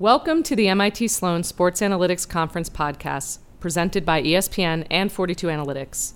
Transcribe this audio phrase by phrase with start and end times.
[0.00, 6.14] Welcome to the MIT Sloan Sports Analytics Conference podcast, presented by ESPN and 42 Analytics.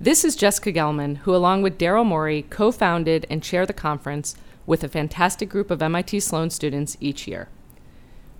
[0.00, 4.36] This is Jessica Gelman, who, along with Daryl Morey, co founded and chair the conference
[4.66, 7.48] with a fantastic group of MIT Sloan students each year.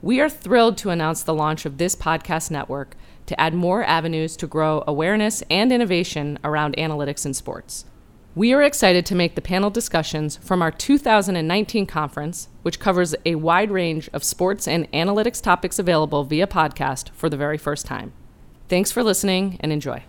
[0.01, 2.95] We are thrilled to announce the launch of this podcast network
[3.27, 7.85] to add more avenues to grow awareness and innovation around analytics in sports.
[8.37, 13.35] We are excited to make the panel discussions from our 2019 conference, which covers a
[13.35, 18.11] wide range of sports and analytics topics available via podcast for the very first time.
[18.69, 20.03] Thanks for listening and enjoy.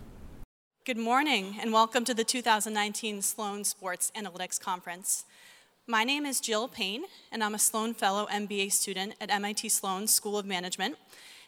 [0.86, 5.26] Good morning and welcome to the 2019 Sloan Sports Analytics Conference.
[5.86, 10.08] My name is Jill Payne, and I'm a Sloan Fellow MBA student at MIT Sloan
[10.08, 10.96] School of Management.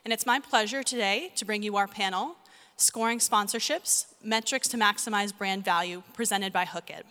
[0.03, 2.35] And it's my pleasure today to bring you our panel
[2.75, 7.03] Scoring Sponsorships Metrics to Maximize Brand Value, presented by Hookit.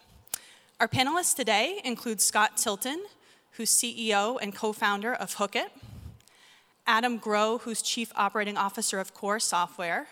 [0.79, 3.03] Our panelists today include Scott Tilton,
[3.57, 5.69] who's CEO and co founder of Hookit,
[6.87, 10.07] Adam Grow, who's Chief Operating Officer of KORE Software,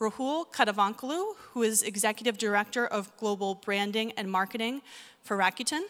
[0.00, 4.82] Rahul Kadavakolu, who is Executive Director of Global Branding and Marketing
[5.22, 5.82] for Rakuten,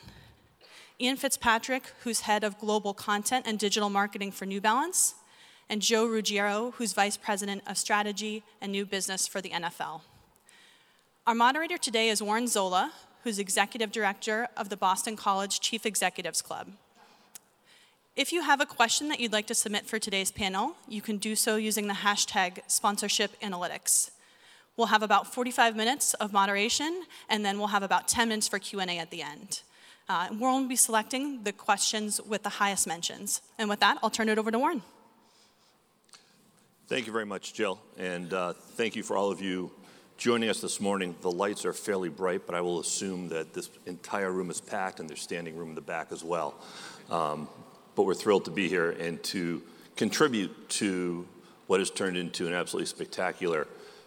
[1.01, 5.15] Ian Fitzpatrick, who's Head of Global Content and Digital Marketing for New Balance,
[5.69, 10.03] and Joe Ruggiero, who's Vice President of Strategy and New Business for the NFL.
[11.27, 12.93] Our moderator today is Warren Zola,
[13.25, 16.69] who's Executive Director of the Boston College Chief Executives Club.
[18.15, 21.17] If you have a question that you'd like to submit for today's panel, you can
[21.17, 24.11] do so using the hashtag sponsorship analytics.
[24.77, 28.59] We'll have about 45 minutes of moderation, and then we'll have about 10 minutes for
[28.59, 29.63] Q&A at the end.
[30.09, 33.41] Uh, will be selecting the questions with the highest mentions.
[33.59, 34.83] And with that, I'll turn it over to Warren.
[36.89, 39.71] Thank you very much, Jill, and uh, thank you for all of you
[40.23, 41.17] joining us this morning.
[41.21, 45.01] The lights are fairly bright, but I will assume that this entire room is packed
[45.01, 46.55] and there's standing room in the back as well.
[47.11, 47.49] Um,
[47.97, 49.61] but we're thrilled to be here and to
[49.97, 51.27] contribute to
[51.67, 53.67] what has turned into an absolutely spectacular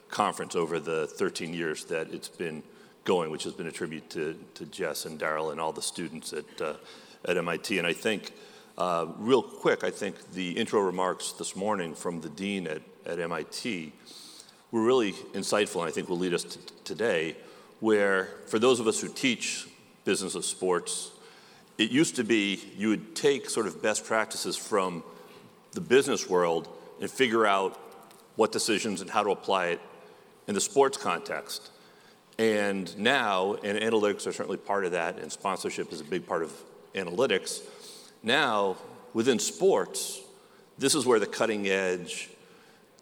[0.09, 2.63] conference over the 13 years that it's been
[3.03, 6.31] going, which has been a tribute to, to Jess and Daryl and all the students
[6.31, 6.75] at, uh,
[7.25, 7.78] at MIT.
[7.78, 8.31] And I think
[8.78, 13.19] uh, real quick, I think the intro remarks this morning from the dean at, at
[13.19, 13.91] MIT
[14.71, 17.35] were really insightful and I think will lead us to today,
[17.79, 19.67] where for those of us who teach
[20.03, 21.11] business of sports,
[21.77, 25.03] it used to be you would take sort of best practices from
[25.71, 26.67] the business world
[27.01, 27.79] and figure out
[28.35, 29.81] what decisions and how to apply it
[30.47, 31.71] in the sports context.
[32.37, 36.43] And now, and analytics are certainly part of that, and sponsorship is a big part
[36.43, 36.51] of
[36.93, 37.61] analytics
[38.25, 38.77] now,
[39.13, 40.19] within sports,
[40.79, 42.31] this is where the cutting edge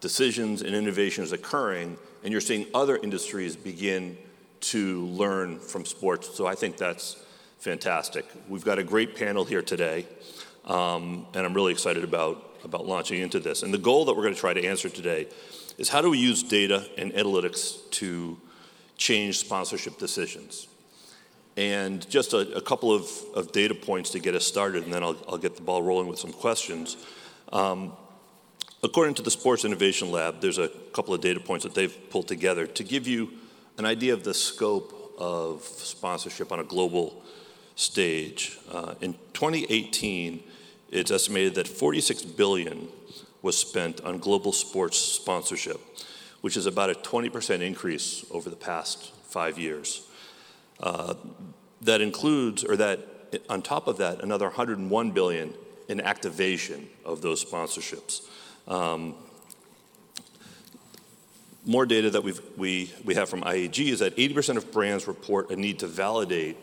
[0.04, 4.18] decisions and innovation is occurring, and you're seeing other industries begin
[4.60, 6.36] to learn from sports.
[6.36, 7.24] So I think that's
[7.60, 8.26] fantastic.
[8.50, 10.06] We've got a great panel here today,
[10.66, 13.64] um, and I'm really excited about, about launching into this.
[13.64, 15.28] And the goal that we're going to try to answer today
[15.78, 18.38] is how do we use data and analytics to
[18.98, 20.68] change sponsorship decisions?
[21.56, 25.02] And just a, a couple of, of, data points to get us started, and then
[25.02, 26.98] I'll, I'll get the ball rolling with some questions.
[27.54, 27.94] Um,
[28.84, 32.28] according to the Sports Innovation Lab, there's a couple of data points that they've pulled
[32.28, 33.32] together to give you
[33.78, 37.24] an idea of the scope of sponsorship on a global
[37.76, 38.58] stage.
[38.72, 40.44] Uh, in 2018,
[40.92, 42.90] it's estimated that 46 billion
[43.42, 45.80] was spent on global sports sponsorship,
[46.42, 50.08] which is about a 20% increase over the past five years.
[50.80, 51.14] Uh,
[51.82, 53.00] that includes, or that
[53.50, 55.54] on top of that, another 101 billion
[55.88, 58.22] in activation of those sponsorships.
[58.68, 59.16] Um,
[61.66, 65.50] more data that we've, we, we have from IAG is that 80% of brands report
[65.50, 66.58] a need to validate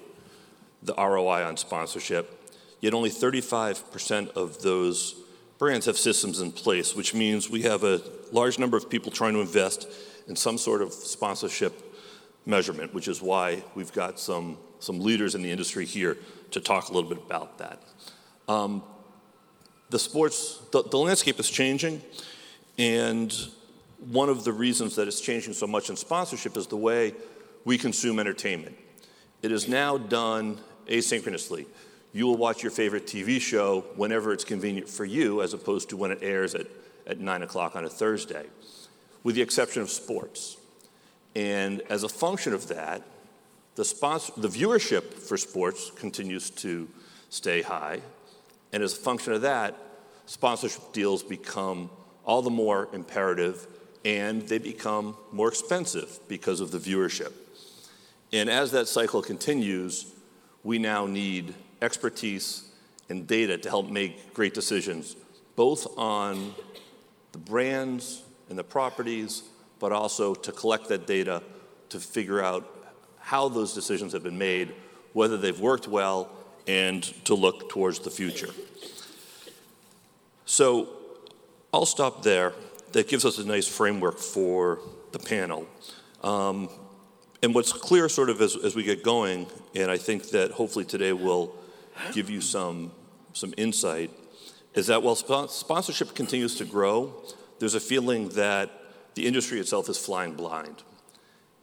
[0.82, 5.14] the ROI on sponsorship, yet only 35% of those
[5.58, 8.00] brands have systems in place, which means we have a
[8.32, 9.86] large number of people trying to invest
[10.26, 11.90] in some sort of sponsorship
[12.46, 16.16] measurement, which is why we've got some, some leaders in the industry here
[16.50, 17.82] to talk a little bit about that.
[18.48, 18.82] Um,
[19.90, 22.00] the sports, the, the landscape is changing,
[22.78, 23.32] and
[24.08, 27.14] one of the reasons that it's changing so much in sponsorship is the way
[27.64, 28.76] we consume entertainment.
[29.42, 31.66] It is now done asynchronously.
[32.12, 35.96] You will watch your favorite TV show whenever it's convenient for you, as opposed to
[35.96, 36.66] when it airs at,
[37.06, 38.46] at 9 o'clock on a Thursday,
[39.22, 40.56] with the exception of sports.
[41.36, 43.02] And as a function of that,
[43.76, 46.88] the, sponsor, the viewership for sports continues to
[47.28, 48.00] stay high.
[48.72, 49.76] And as a function of that,
[50.26, 51.90] sponsorship deals become
[52.24, 53.66] all the more imperative
[54.04, 57.32] and they become more expensive because of the viewership.
[58.32, 60.14] And as that cycle continues,
[60.62, 62.70] we now need expertise
[63.08, 65.16] and data to help make great decisions,
[65.56, 66.54] both on
[67.32, 69.42] the brands and the properties,
[69.78, 71.42] but also to collect that data
[71.88, 72.64] to figure out
[73.18, 74.72] how those decisions have been made,
[75.12, 76.30] whether they've worked well,
[76.70, 78.50] and to look towards the future.
[80.44, 80.88] So
[81.74, 82.52] I'll stop there.
[82.92, 84.78] That gives us a nice framework for
[85.10, 85.66] the panel.
[86.22, 86.68] Um,
[87.42, 90.84] and what's clear, sort of, as, as we get going, and I think that hopefully
[90.84, 91.54] today will
[92.12, 92.92] give you some,
[93.32, 94.10] some insight,
[94.74, 97.12] is that while sponsorship continues to grow,
[97.58, 98.70] there's a feeling that
[99.14, 100.84] the industry itself is flying blind.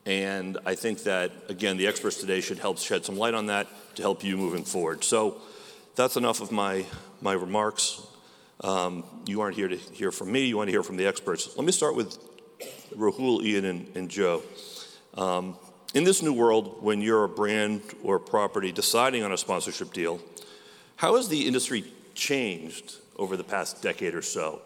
[0.07, 3.67] And I think that, again, the experts today should help shed some light on that
[3.95, 5.03] to help you moving forward.
[5.03, 5.41] So
[5.97, 6.85] that's enough of my,
[7.19, 8.01] my remarks.
[8.61, 11.57] Um, you aren't here to hear from me, you want to hear from the experts.
[11.57, 12.17] Let me start with
[12.95, 14.43] Rahul, Ian, and, and Joe.
[15.15, 15.57] Um,
[15.93, 19.91] in this new world, when you're a brand or a property deciding on a sponsorship
[19.91, 20.21] deal,
[20.95, 21.83] how has the industry
[22.15, 24.61] changed over the past decade or so?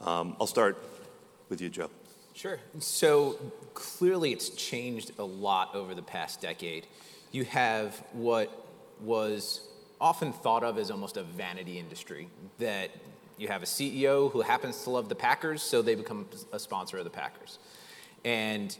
[0.00, 0.78] Um, I'll start
[1.50, 1.90] with you, Joe.
[2.36, 2.58] Sure.
[2.80, 3.38] So
[3.72, 6.86] clearly, it's changed a lot over the past decade.
[7.32, 8.66] You have what
[9.00, 9.66] was
[9.98, 12.28] often thought of as almost a vanity industry
[12.58, 12.90] that
[13.38, 16.98] you have a CEO who happens to love the Packers, so they become a sponsor
[16.98, 17.58] of the Packers.
[18.22, 18.76] And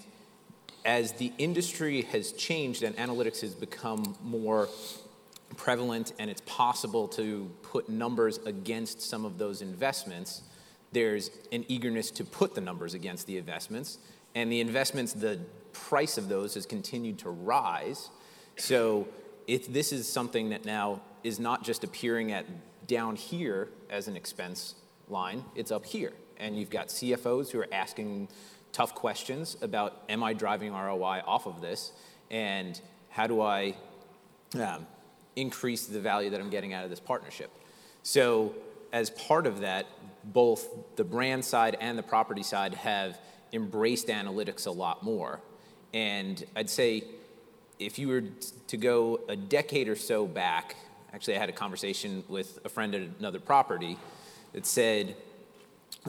[0.84, 4.68] as the industry has changed and analytics has become more
[5.56, 10.42] prevalent and it's possible to put numbers against some of those investments,
[10.92, 13.98] there's an eagerness to put the numbers against the investments.
[14.34, 15.40] And the investments, the
[15.72, 18.10] price of those has continued to rise.
[18.56, 19.08] So
[19.46, 22.46] if this is something that now is not just appearing at
[22.86, 24.74] down here as an expense
[25.08, 26.12] line, it's up here.
[26.38, 28.28] And you've got CFOs who are asking
[28.72, 31.92] tough questions about am I driving ROI off of this?
[32.30, 33.74] And how do I
[34.60, 34.86] um,
[35.34, 37.50] increase the value that I'm getting out of this partnership?
[38.02, 38.54] So,
[38.92, 39.86] as part of that,
[40.24, 40.66] both
[40.96, 43.18] the brand side and the property side have
[43.52, 45.40] embraced analytics a lot more.
[45.94, 47.04] And I'd say
[47.78, 48.24] if you were
[48.68, 50.76] to go a decade or so back,
[51.12, 53.98] actually, I had a conversation with a friend at another property
[54.52, 55.16] that said,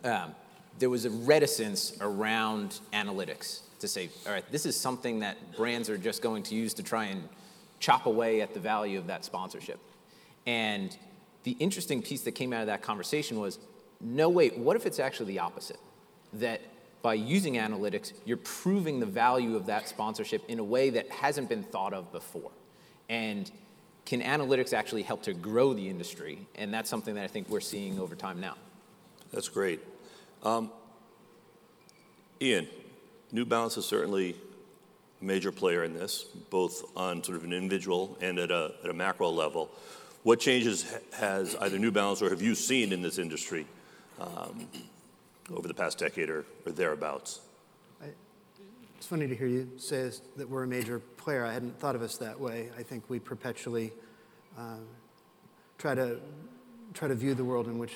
[0.03, 0.33] um,
[0.79, 5.89] there was a reticence around analytics to say, all right, this is something that brands
[5.89, 7.27] are just going to use to try and
[7.79, 9.79] chop away at the value of that sponsorship.
[10.45, 10.95] And
[11.43, 13.59] the interesting piece that came out of that conversation was
[13.99, 15.79] no, wait, what if it's actually the opposite?
[16.33, 16.61] That
[17.01, 21.49] by using analytics, you're proving the value of that sponsorship in a way that hasn't
[21.49, 22.51] been thought of before.
[23.09, 23.49] And
[24.05, 26.39] can analytics actually help to grow the industry?
[26.55, 28.55] And that's something that I think we're seeing over time now.
[29.31, 29.79] That's great.
[30.43, 30.71] Um,
[32.41, 32.67] Ian,
[33.31, 34.35] New Balance is certainly
[35.21, 38.89] a major player in this, both on sort of an individual and at a, at
[38.89, 39.69] a macro level.
[40.23, 43.65] What changes has either New Balance or have you seen in this industry
[44.19, 44.67] um,
[45.53, 47.41] over the past decade or, or thereabouts?
[48.01, 48.07] I,
[48.97, 51.45] it's funny to hear you say that we're a major player.
[51.45, 52.69] I hadn't thought of us that way.
[52.77, 53.93] I think we perpetually
[54.57, 54.77] uh,
[55.77, 56.19] try to
[56.93, 57.93] try to view the world in which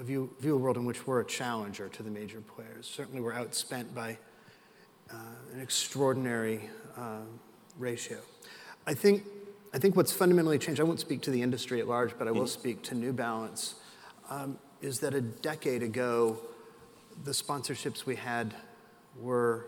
[0.00, 2.86] view, view a world in which we're a challenger to the major players.
[2.86, 4.18] Certainly, we're outspent by
[5.10, 5.16] uh,
[5.54, 7.20] an extraordinary uh,
[7.78, 8.18] ratio.
[8.86, 9.24] I think,
[9.72, 12.32] I think what's fundamentally changed, I won't speak to the industry at large, but I
[12.32, 13.76] will speak to New Balance,
[14.28, 16.40] um, is that a decade ago,
[17.24, 18.54] the sponsorships we had
[19.18, 19.66] were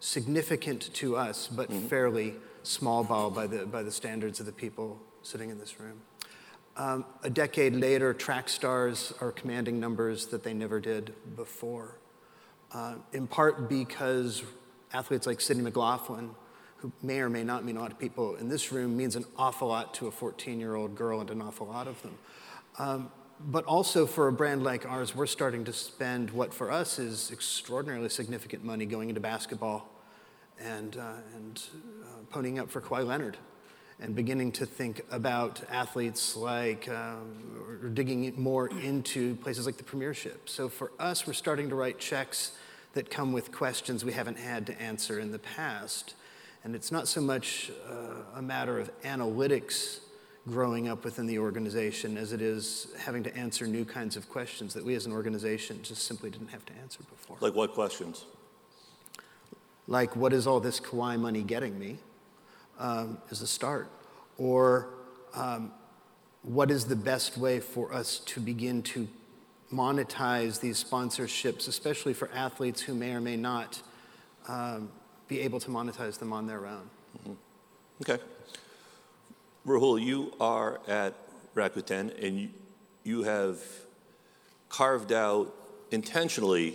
[0.00, 1.86] significant to us, but mm-hmm.
[1.86, 2.34] fairly
[2.64, 6.00] small ball by the, by the standards of the people sitting in this room.
[6.76, 11.98] Um, a decade later, track stars are commanding numbers that they never did before,
[12.72, 14.42] uh, in part because
[14.92, 16.30] athletes like Sydney McLaughlin,
[16.78, 19.24] who may or may not mean a lot to people in this room, means an
[19.36, 22.18] awful lot to a 14 year old girl and an awful lot of them.
[22.78, 26.98] Um, but also for a brand like ours, we're starting to spend what for us
[26.98, 29.88] is extraordinarily significant money going into basketball
[30.58, 31.62] and, uh, and
[32.04, 33.36] uh, ponying up for Kawhi Leonard
[33.98, 39.84] and beginning to think about athletes like, um, or digging more into places like the
[39.84, 40.48] Premiership.
[40.48, 42.52] So for us, we're starting to write checks
[42.92, 46.14] that come with questions we haven't had to answer in the past.
[46.66, 50.00] And it's not so much uh, a matter of analytics
[50.48, 54.74] growing up within the organization as it is having to answer new kinds of questions
[54.74, 57.36] that we as an organization just simply didn't have to answer before.
[57.40, 58.24] Like what questions?
[59.88, 61.98] Like, what is all this Kawhi money getting me?
[62.78, 63.88] um, is a start.
[64.38, 64.88] Or
[65.34, 65.72] um,
[66.42, 69.08] what is the best way for us to begin to
[69.72, 73.82] monetize these sponsorships, especially for athletes who may or may not
[74.48, 74.90] um,
[75.28, 76.88] be able to monetize them on their own?
[77.18, 77.32] Mm-hmm.
[78.02, 78.22] Okay.
[79.66, 81.14] Rahul, you are at
[81.54, 82.52] Rakuten and
[83.04, 83.58] you, have
[84.68, 85.52] carved out
[85.90, 86.74] intentionally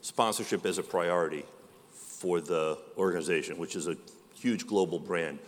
[0.00, 1.44] sponsorship as a priority
[1.92, 3.96] for the organization, which is a
[4.34, 5.38] huge global brand.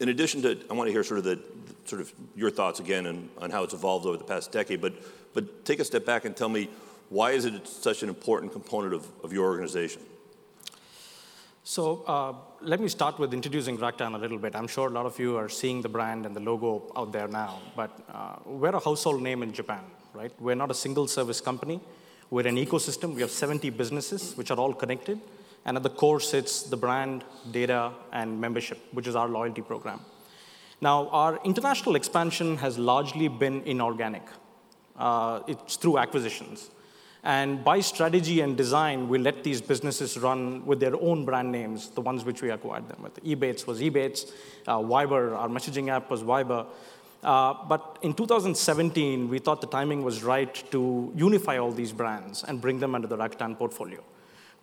[0.00, 1.40] In addition to, I want to hear sort of the
[1.84, 4.94] sort of your thoughts again on, on how it's evolved over the past decade, but
[5.34, 6.68] but take a step back and tell me
[7.08, 10.02] why is it such an important component of, of your organization?
[11.64, 14.56] So uh, let me start with introducing Rakuten a little bit.
[14.56, 17.28] I'm sure a lot of you are seeing the brand and the logo out there
[17.28, 20.32] now, but uh, we're a household name in Japan, right?
[20.40, 21.80] We're not a single service company.
[22.30, 23.14] We're an ecosystem.
[23.14, 25.20] We have 70 businesses which are all connected.
[25.64, 30.00] And at the core sits the brand, data, and membership, which is our loyalty program.
[30.80, 34.24] Now, our international expansion has largely been inorganic.
[34.96, 36.70] Uh, it's through acquisitions.
[37.24, 41.90] And by strategy and design, we let these businesses run with their own brand names,
[41.90, 43.22] the ones which we acquired them with.
[43.24, 44.32] Ebates was Ebates,
[44.66, 46.66] uh, Viber, our messaging app was Viber.
[47.22, 52.42] Uh, but in 2017, we thought the timing was right to unify all these brands
[52.42, 54.02] and bring them under the Rakuten portfolio.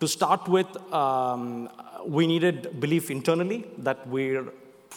[0.00, 1.70] To start with, um,
[2.04, 4.46] we needed belief internally that we're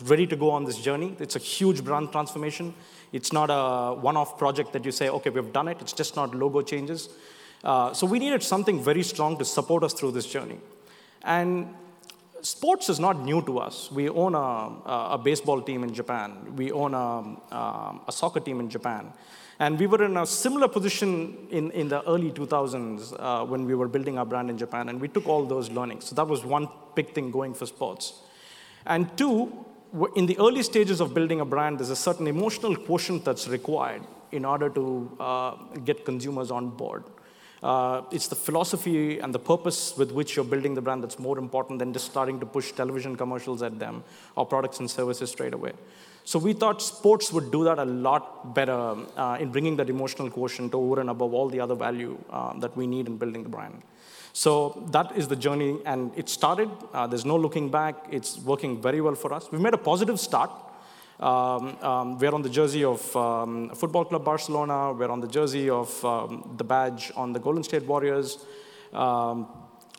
[0.05, 1.15] ready to go on this journey.
[1.19, 2.73] It's a huge brand transformation.
[3.13, 5.77] It's not a one off project that you say, okay, we've done it.
[5.79, 7.09] It's just not logo changes.
[7.63, 10.57] Uh, so we needed something very strong to support us through this journey.
[11.23, 11.73] And
[12.41, 13.89] sports is not new to us.
[13.91, 16.55] We own a, a baseball team in Japan.
[16.55, 17.17] We own a,
[17.55, 19.13] um, a, soccer team in Japan.
[19.59, 23.75] And we were in a similar position in, in the early 2000s uh, when we
[23.75, 24.89] were building our brand in Japan.
[24.89, 26.05] And we took all those learnings.
[26.05, 28.21] So that was one big thing going for sports.
[28.85, 29.65] And two,
[30.15, 34.01] in the early stages of building a brand, there's a certain emotional quotient that's required
[34.31, 35.51] in order to uh,
[35.85, 37.03] get consumers on board.
[37.63, 41.37] Uh, it's the philosophy and the purpose with which you're building the brand that's more
[41.39, 44.03] important than just starting to push television commercials at them
[44.35, 45.71] or products and services straight away.
[46.25, 50.29] So we thought sports would do that a lot better uh, in bringing that emotional
[50.29, 53.49] quotient over and above all the other value uh, that we need in building the
[53.49, 53.81] brand.
[54.33, 56.69] So that is the journey, and it started.
[56.91, 58.07] Uh, there's no looking back.
[58.09, 59.51] It's working very well for us.
[59.51, 60.49] We've made a positive start.
[61.19, 64.93] Um, um, we're on the jersey of um, Football Club Barcelona.
[64.93, 68.43] We're on the jersey of um, the badge on the Golden State Warriors.
[68.91, 69.47] Um,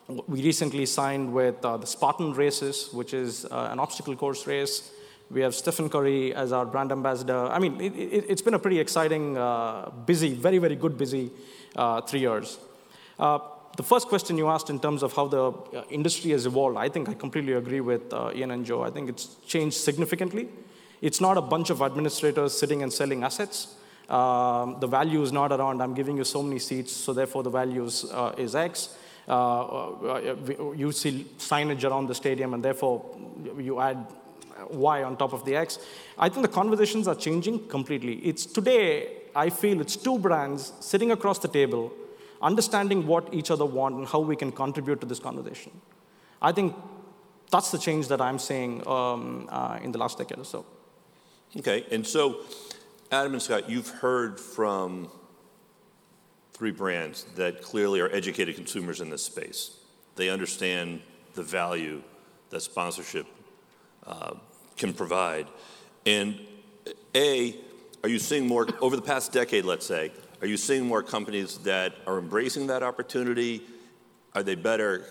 [0.07, 4.91] we recently signed with uh, the Spartan Races, which is uh, an obstacle course race.
[5.31, 7.47] We have Stephen Curry as our brand ambassador.
[7.47, 11.31] I mean, it, has it, been a pretty exciting, uh, busy, very, very good, busy
[11.75, 12.59] uh, three years.
[13.17, 13.39] Uh,
[13.77, 16.89] the first question you asked in terms of how the uh, industry has evolved, I
[16.89, 18.83] think I completely agree with Ian and Joe.
[18.83, 20.49] I think it's changed significantly.
[21.05, 23.75] It's not a bunch of administrators sitting and selling assets.
[24.09, 27.51] Um, the value is not around, I'm giving you so many seats, so therefore the
[27.51, 28.97] value is, uh, is X.
[29.27, 33.05] Uh, uh, you see signage around the stadium, and therefore
[33.59, 34.03] you add
[34.71, 35.77] Y on top of the X.
[36.17, 38.15] I think the conversations are changing completely.
[38.29, 41.93] It's today, I feel it's two brands sitting across the table,
[42.41, 45.71] understanding what each other want and how we can contribute to this conversation.
[46.41, 46.75] I think
[47.51, 50.65] that's the change that I'm seeing um, uh, in the last decade or so.
[51.57, 52.41] Okay, and so
[53.11, 55.09] Adam and Scott, you've heard from
[56.51, 59.77] three brands that clearly are educated consumers in this space.
[60.15, 61.01] They understand
[61.33, 62.01] the value
[62.49, 63.25] that sponsorship
[64.05, 64.33] uh,
[64.75, 65.47] can provide.
[66.05, 66.39] And
[67.15, 67.55] A,
[68.03, 71.57] are you seeing more, over the past decade, let's say, are you seeing more companies
[71.59, 73.63] that are embracing that opportunity?
[74.33, 75.05] Are they better?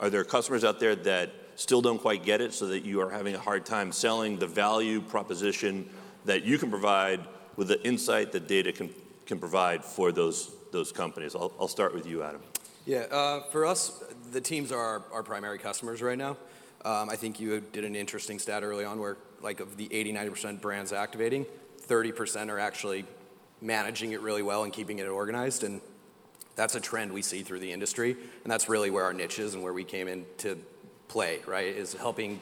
[0.00, 3.10] Are there customers out there that still don't quite get it so that you are
[3.10, 5.88] having a hard time selling the value proposition
[6.24, 7.20] that you can provide
[7.56, 8.90] with the insight that data can,
[9.26, 11.34] can provide for those, those companies.
[11.34, 12.40] I'll, I'll start with you, Adam.
[12.86, 16.36] Yeah, uh, for us, the teams are our, our primary customers right now.
[16.84, 20.12] Um, I think you did an interesting stat early on where, like, of the 80,
[20.12, 21.46] 90% brands activating,
[21.86, 23.06] 30% are actually
[23.62, 25.64] managing it really well and keeping it organized.
[25.64, 25.80] And
[26.56, 28.12] that's a trend we see through the industry.
[28.42, 30.58] And that's really where our niche is and where we came into
[31.14, 31.68] play, right?
[31.68, 32.40] Is helping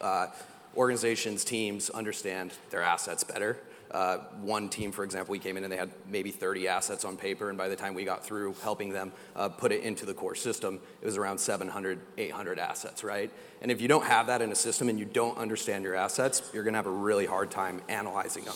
[0.00, 0.28] uh,
[0.76, 3.58] organizations, teams understand their assets better.
[3.90, 7.16] Uh, one team, for example, we came in and they had maybe 30 assets on
[7.16, 10.14] paper, and by the time we got through helping them uh, put it into the
[10.14, 13.32] KORE system, it was around 700, 800 assets, right?
[13.60, 16.48] And if you don't have that in a system and you don't understand your assets,
[16.54, 18.54] you're gonna have a really hard time analyzing them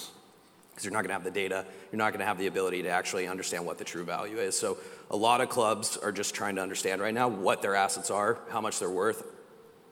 [0.71, 2.85] because you're not going to have the data, you're not going to have the ability
[2.85, 4.57] to actually understand what the true value is.
[4.57, 4.79] So,
[5.11, 8.38] a lot of clubs are just trying to understand right now what their assets are,
[8.50, 9.25] how much they're worth,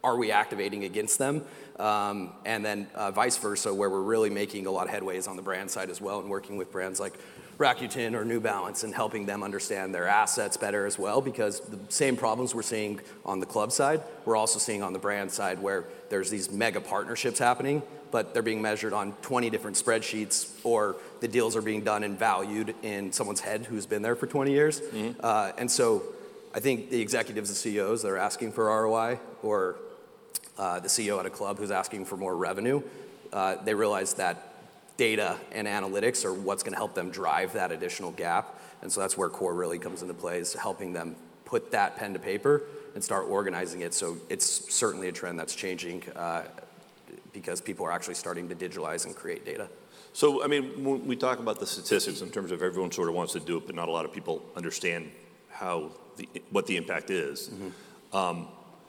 [0.06, 1.42] are we activating against them?
[1.80, 5.34] Um, and then uh, vice versa, where we're really making a lot of headways on
[5.34, 7.12] the brand side as well and working with brands like
[7.58, 11.78] Rakuten or New Balance and helping them understand their assets better as well because the
[11.88, 15.60] same problems we're seeing on the club side, we're also seeing on the brand side
[15.60, 17.82] where there's these mega partnerships happening,
[18.12, 22.16] but they're being measured on 20 different spreadsheets or the deals are being done and
[22.18, 24.82] valued in someone's head who's been there for 20 years.
[25.20, 26.02] Uh, and so
[26.54, 29.76] I think the executives and CEOs that are asking for ROI or
[30.58, 32.82] uh, the CEO at a club who's asking for more revenue,
[33.32, 34.54] uh, they realize that
[34.96, 38.58] data and analytics are what's going to help them drive that additional gap.
[38.82, 42.12] And so that's where KORE really comes into play is helping them put that pen
[42.14, 42.62] to paper
[42.94, 43.94] and start organizing it.
[43.94, 46.44] So it's certainly a trend that's changing uh,
[47.32, 49.68] because people are actually starting to digitalize and create data.
[50.12, 53.14] So, I mean, when we talk about the statistics in terms of everyone sort of
[53.14, 55.10] wants to do it, but not a lot of people understand
[55.50, 57.50] how the, what the impact is.
[58.14, 58.48] Um,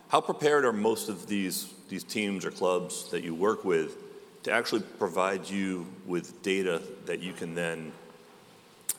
[0.09, 3.97] how prepared are most of these, these teams or clubs that you work with
[4.43, 7.91] to actually provide you with data that you can then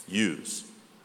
[0.06, 0.64] use?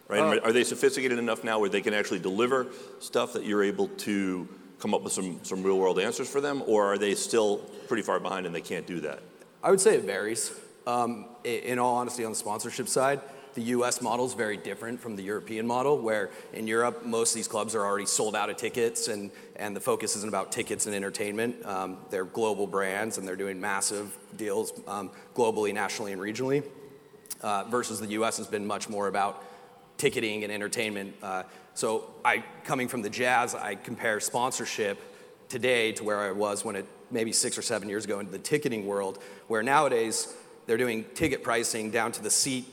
[0.10, 0.44] Right?
[0.44, 2.68] are they sophisticated enough now where they can actually deliver
[3.00, 4.48] stuff that you're able to
[4.80, 6.62] come up with some, some real world answers for them?
[6.68, 7.58] Or are they still
[7.88, 9.22] pretty far behind and they can't do that?
[9.64, 10.52] I would say it varies.
[10.86, 13.22] Um, in all honesty, on the sponsorship side,
[13.54, 17.36] the US model is very different from the European model, where in Europe, most of
[17.36, 20.86] these clubs are already sold out of tickets, and, and the focus isn't about tickets
[20.86, 21.66] and entertainment.
[21.66, 26.64] Um, they're global brands, and they're doing massive deals um, globally, nationally, and regionally.
[27.42, 29.44] Uh, versus the US has been much more about
[29.98, 31.14] ticketing and entertainment.
[31.22, 31.44] Uh,
[31.74, 35.00] so, I, coming from the Jazz, I compare sponsorship
[35.50, 38.40] today to where I was when it maybe six or seven years ago into the
[38.40, 40.34] ticketing world, where nowadays
[40.66, 42.66] they're doing ticket pricing down to the seat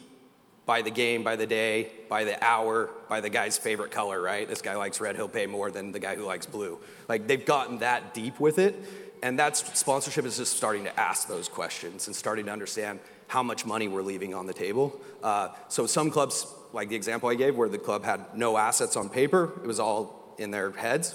[0.66, 4.46] by the game, by the day, by the hour, by the guy's favorite color, right?
[4.48, 6.78] This guy likes red, he'll pay more than the guy who likes blue.
[7.08, 8.74] Like they've gotten that deep with it.
[9.22, 13.42] And that's sponsorship is just starting to ask those questions and starting to understand how
[13.42, 14.98] much money we're leaving on the table.
[15.22, 18.96] Uh, so some clubs, like the example I gave, where the club had no assets
[18.96, 21.14] on paper, it was all in their heads,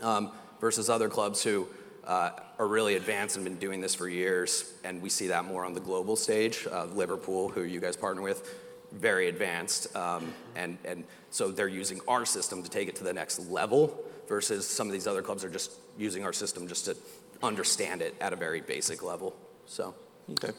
[0.00, 1.66] um, versus other clubs who
[2.06, 4.72] uh, are really advanced and been doing this for years.
[4.84, 6.66] And we see that more on the global stage.
[6.70, 8.48] Uh, Liverpool, who you guys partner with,
[8.94, 9.94] very advanced.
[9.96, 13.98] Um, and, and so they're using our system to take it to the next level
[14.28, 16.96] versus some of these other clubs are just using our system just to
[17.42, 19.34] understand it at a very basic level.
[19.66, 19.94] So.
[20.30, 20.52] Okay.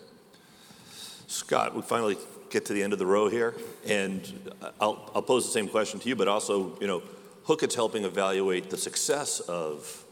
[1.27, 2.17] Scott, we finally
[2.49, 3.55] get to the end of the row here,
[3.87, 7.01] and I'll, I'll pose the same question to you, but also, you know,
[7.45, 10.03] Hookit's helping evaluate the success of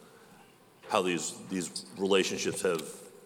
[0.89, 2.83] how these, these relationships have,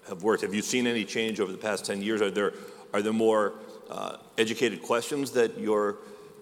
[0.07, 0.41] have worked.
[0.41, 2.21] Have you seen any change over the past 10 years?
[2.21, 2.53] Are there,
[2.93, 3.53] are there more
[3.89, 5.97] uh, educated questions that your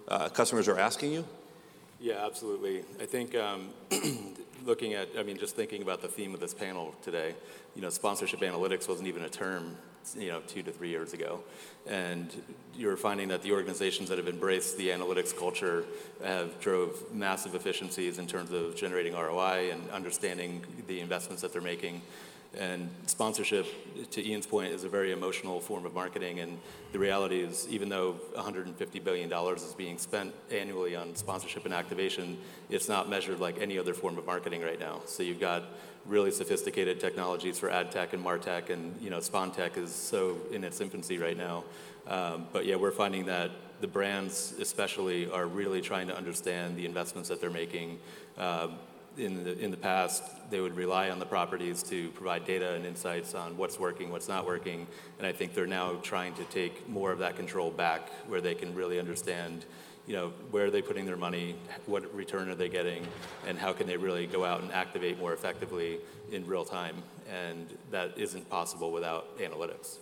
[0.08, 1.24] uh, customers are asking you?
[2.00, 2.80] Yeah, absolutely.
[3.00, 3.70] I think um,
[4.66, 7.34] looking at, I mean, just thinking about the theme of this panel today,
[7.74, 9.76] you know, sponsorship analytics wasn't even a term,
[10.16, 11.40] you know, two to three years ago.
[11.86, 12.30] And
[12.76, 15.84] you're finding that the organizations that have embraced the analytics culture
[16.22, 21.62] have drove massive efficiencies in terms of generating ROI and understanding the investments that they're
[21.62, 22.02] making.
[22.58, 23.66] And sponsorship,
[24.12, 26.40] to Ian's point, is a very emotional form of marketing.
[26.40, 26.58] And
[26.92, 32.38] the reality is, even though $150 billion is being spent annually on sponsorship and activation,
[32.70, 35.02] it's not measured like any other form of marketing right now.
[35.04, 35.64] So you've got
[36.06, 40.64] really sophisticated technologies for ad tech and martech, and you know, Spontech is so in
[40.64, 41.64] its infancy right now.
[42.06, 46.86] Um, but yeah, we're finding that the brands, especially, are really trying to understand the
[46.86, 47.98] investments that they're making.
[48.38, 48.76] Um,
[49.18, 52.84] in the, in the past, they would rely on the properties to provide data and
[52.84, 54.86] insights on what's working, what's not working.
[55.18, 58.54] And I think they're now trying to take more of that control back where they
[58.54, 59.64] can really understand,
[60.06, 63.06] you know, where are they putting their money, what return are they getting,
[63.46, 65.98] and how can they really go out and activate more effectively
[66.30, 66.96] in real time.
[67.32, 69.96] And that isn't possible without analytics.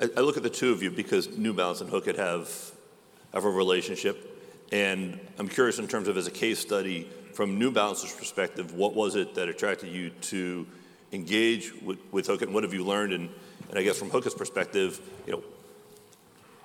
[0.00, 2.72] I, I look at the two of you because New Balance and Hookit have,
[3.32, 4.37] have a relationship.
[4.72, 8.94] And I'm curious in terms of as a case study, from New Balance's perspective, what
[8.94, 10.66] was it that attracted you to
[11.12, 12.42] engage with, with Hookit?
[12.48, 13.12] And what have you learned?
[13.12, 13.30] And,
[13.70, 15.42] and I guess from Hookit's perspective, you know,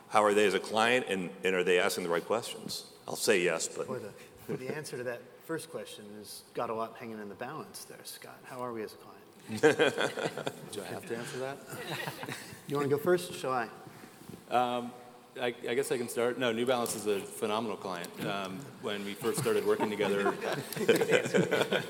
[0.09, 2.85] how are they as a client and, and are they asking the right questions?
[3.07, 3.99] I'll say yes, but Boy,
[4.47, 7.85] the, the answer to that first question has got a lot hanging in the balance
[7.85, 8.37] there, Scott.
[8.43, 9.23] How are we as a client?
[10.71, 11.57] Do I have to answer that?
[12.67, 13.33] You want to go first?
[13.33, 13.67] Shall I?
[14.49, 14.91] Um,
[15.41, 16.37] I, I guess I can start.
[16.37, 18.09] No, New Balance is a phenomenal client.
[18.25, 20.33] Um, when we first started working together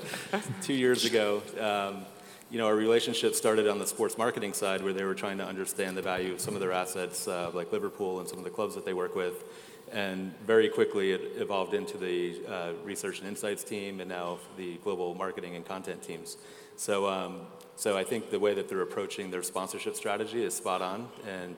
[0.62, 2.06] two years ago, um,
[2.50, 5.46] you know, our relationship started on the sports marketing side where they were trying to
[5.46, 8.50] understand the value of some of their assets, uh, like Liverpool and some of the
[8.50, 9.44] clubs that they work with.
[9.92, 14.76] And very quickly it evolved into the uh, research and insights team and now the
[14.78, 16.38] global marketing and content teams.
[16.76, 17.40] So, um,
[17.76, 21.08] so I think the way that they're approaching their sponsorship strategy is spot on.
[21.28, 21.56] And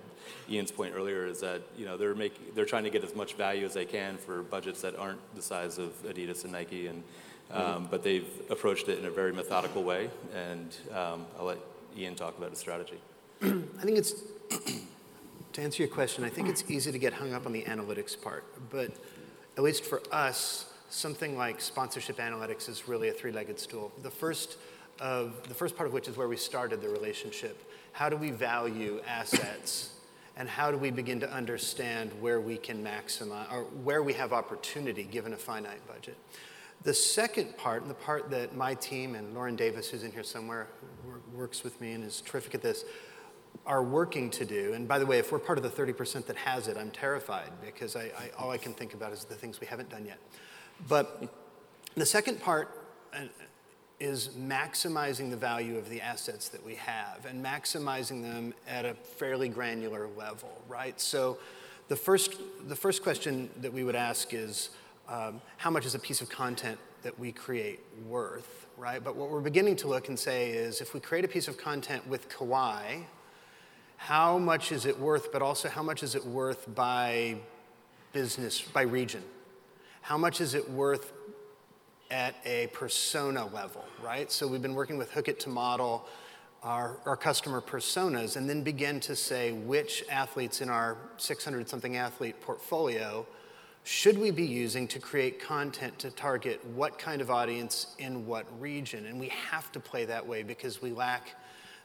[0.50, 3.34] Ian's point earlier is that you know they're making they're trying to get as much
[3.34, 7.02] value as they can for budgets that aren't the size of Adidas and Nike and
[7.50, 11.58] um, but they've approached it in a very methodical way, and um, I'll let
[11.96, 12.98] Ian talk about his strategy.
[13.42, 14.14] I think it's,
[15.52, 18.20] to answer your question, I think it's easy to get hung up on the analytics
[18.20, 18.90] part, but
[19.56, 23.92] at least for us, something like sponsorship analytics is really a three-legged stool.
[24.02, 24.56] The first,
[25.00, 27.70] of, the first part of which is where we started the relationship.
[27.92, 29.92] How do we value assets?
[30.38, 34.34] and how do we begin to understand where we can maximize or where we have
[34.34, 36.14] opportunity given a finite budget
[36.86, 40.22] the second part, and the part that my team and Lauren Davis, who's in here
[40.22, 40.68] somewhere,
[41.34, 42.84] works with me and is terrific at this,
[43.66, 44.72] are working to do.
[44.72, 47.50] And by the way, if we're part of the 30% that has it, I'm terrified
[47.64, 50.18] because I, I, all I can think about is the things we haven't done yet.
[50.88, 51.28] But
[51.96, 52.70] the second part
[53.12, 53.22] uh,
[53.98, 58.94] is maximizing the value of the assets that we have and maximizing them at a
[58.94, 61.00] fairly granular level, right?
[61.00, 61.38] So
[61.88, 62.34] the first,
[62.68, 64.70] the first question that we would ask is,
[65.08, 69.02] um, how much is a piece of content that we create worth, right?
[69.02, 71.56] But what we're beginning to look and say is if we create a piece of
[71.56, 73.04] content with Kawhi,
[73.96, 77.36] how much is it worth, but also how much is it worth by
[78.12, 79.22] business, by region?
[80.02, 81.12] How much is it worth
[82.10, 84.30] at a persona level, right?
[84.30, 86.06] So we've been working with Hookit to model
[86.62, 91.96] our, our customer personas and then begin to say which athletes in our 600 something
[91.96, 93.26] athlete portfolio
[93.86, 98.44] should we be using to create content to target what kind of audience in what
[98.60, 99.06] region?
[99.06, 101.36] And we have to play that way because we lack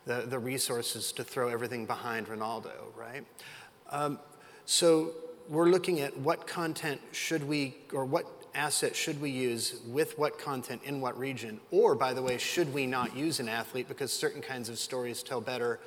[0.07, 3.23] the, the resources to throw everything behind Ronaldo, right?
[3.91, 4.17] Um,
[4.65, 5.11] so
[5.47, 10.37] we're looking at what content should we, or what asset should we use with what
[10.39, 11.59] content in what region?
[11.71, 15.23] Or, by the way, should we not use an athlete because certain kinds of stories
[15.23, 15.79] tell better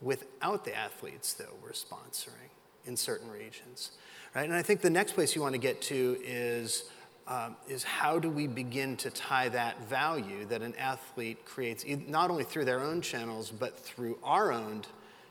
[0.00, 2.50] without the athletes that we're sponsoring
[2.84, 3.92] in certain regions?
[4.34, 4.44] Right?
[4.44, 6.84] And I think the next place you want to get to is,
[7.26, 12.30] um, is how do we begin to tie that value that an athlete creates, not
[12.30, 14.82] only through their own channels, but through our own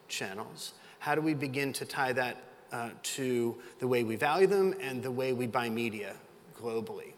[0.08, 0.74] channels?
[1.00, 5.02] How do we begin to tie that uh, to the way we value them and
[5.02, 6.16] the way we buy media
[6.60, 7.14] globally?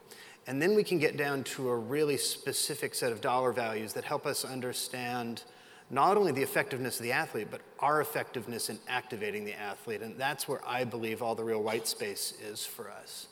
[0.48, 4.04] And then we can get down to a really specific set of dollar values that
[4.04, 5.44] help us understand
[5.92, 10.02] not only the effectiveness of the athlete, but our effectiveness in activating the athlete.
[10.02, 13.28] And that's where I believe all the real white space is for us.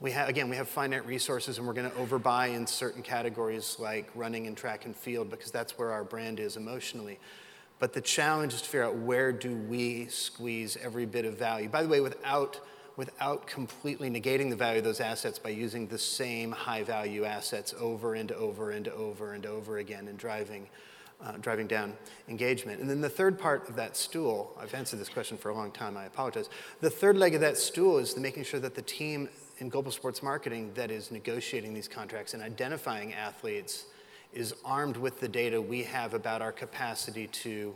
[0.00, 3.76] We have, again, we have finite resources and we're going to overbuy in certain categories
[3.78, 7.20] like running and track and field because that's where our brand is emotionally.
[7.78, 11.68] But the challenge is to figure out where do we squeeze every bit of value.
[11.68, 12.60] By the way, without,
[12.96, 17.74] without completely negating the value of those assets by using the same high value assets
[17.78, 20.68] over and over and over and over again and driving
[21.22, 21.96] uh, driving down
[22.28, 22.80] engagement.
[22.80, 25.70] And then the third part of that stool, I've answered this question for a long
[25.70, 26.50] time, I apologize.
[26.80, 29.28] The third leg of that stool is the making sure that the team
[29.58, 33.86] in global sports marketing that is negotiating these contracts and identifying athletes
[34.32, 37.74] is armed with the data we have about our capacity to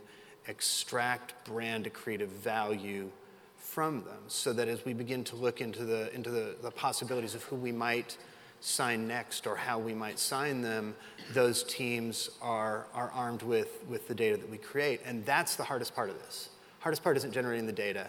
[0.48, 3.10] extract brand accretive value
[3.58, 7.34] from them so that as we begin to look into the, into the, the possibilities
[7.34, 8.16] of who we might
[8.60, 10.94] sign next or how we might sign them,
[11.32, 15.00] those teams are, are armed with, with the data that we create.
[15.04, 16.48] And that's the hardest part of this.
[16.80, 18.06] Hardest part isn't generating the data.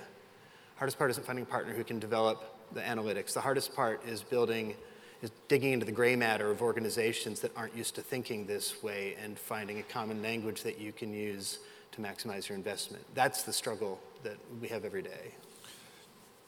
[0.78, 3.34] Hardest part isn't finding a partner who can develop the analytics.
[3.34, 4.76] The hardest part is building,
[5.22, 9.16] is digging into the gray matter of organizations that aren't used to thinking this way
[9.22, 11.60] and finding a common language that you can use
[12.02, 13.04] to maximize your investment.
[13.14, 15.34] That's the struggle that we have every day.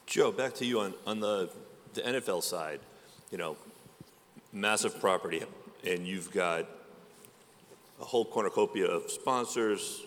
[0.05, 1.49] Joe, back to you on, on the,
[1.93, 2.79] the NFL side.
[3.31, 3.57] You know,
[4.51, 5.43] massive property,
[5.85, 6.67] and you've got
[8.01, 10.01] a whole cornucopia of sponsors,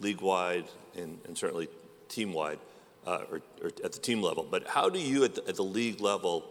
[0.00, 1.68] league wide, and, and certainly
[2.08, 2.58] team wide,
[3.06, 4.46] uh, or, or, at the team level.
[4.48, 6.44] But how do you, at the, at the league level,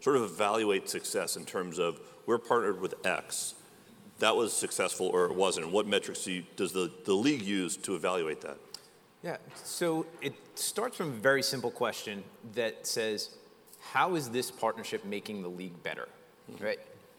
[0.00, 3.54] sort of evaluate success in terms of we're partnered with X?
[4.22, 5.66] That was successful or it wasn't.
[5.66, 8.56] And what metrics do you, does the, the league use to evaluate that?
[9.22, 12.22] Yeah, so it starts from a very simple question
[12.54, 13.30] that says,
[13.80, 16.08] how is this partnership making the league better?
[16.50, 16.64] Mm-hmm.
[16.64, 16.78] Right?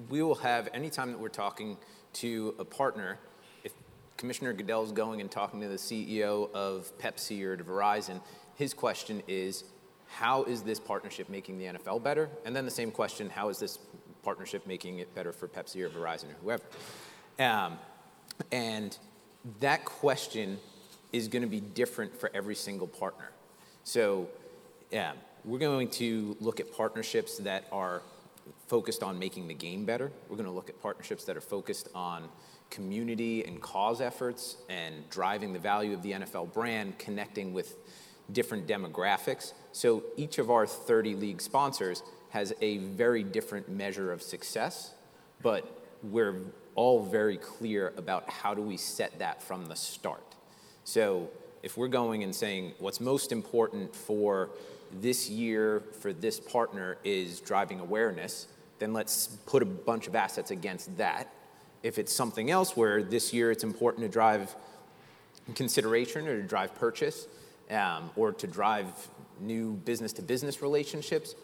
[0.09, 1.77] we will have, anytime that we're talking
[2.13, 3.19] to a partner,
[3.63, 3.73] if
[4.17, 8.21] Commissioner Goodell is going and talking to the CEO of Pepsi or to Verizon,
[8.55, 9.65] his question is,
[10.07, 12.29] how is this partnership making the NFL better?
[12.45, 13.79] And then the same question, how is this
[14.23, 16.63] partnership making it better for Pepsi or Verizon or whoever?
[17.39, 17.77] Um,
[18.51, 18.97] and
[19.59, 20.59] that question
[21.11, 23.29] is going to be different for every single partner.
[23.83, 24.29] So,
[24.91, 25.13] yeah,
[25.45, 28.01] we're going to look at partnerships that are
[28.67, 30.11] focused on making the game better.
[30.29, 32.29] We're going to look at partnerships that are focused on
[32.69, 37.75] community and cause efforts and driving the value of the NFL brand, connecting with
[38.31, 39.53] different demographics.
[39.73, 42.03] So each of our 30 league sponsors
[42.33, 44.95] has a very different measure of success,
[45.43, 46.35] but we're
[46.73, 50.25] all very clear about how do we set that from the start.
[50.83, 51.29] So
[51.61, 54.49] if we're going and saying what's most important for
[54.99, 58.47] this year for this partner is driving awareness,
[58.79, 61.31] then let's put a bunch of assets against that.
[61.83, 64.55] If it's something else where this year it's important to drive
[65.53, 67.27] consideration or to drive purchase
[67.69, 68.87] um, or to drive
[69.39, 71.35] new business to business relationships,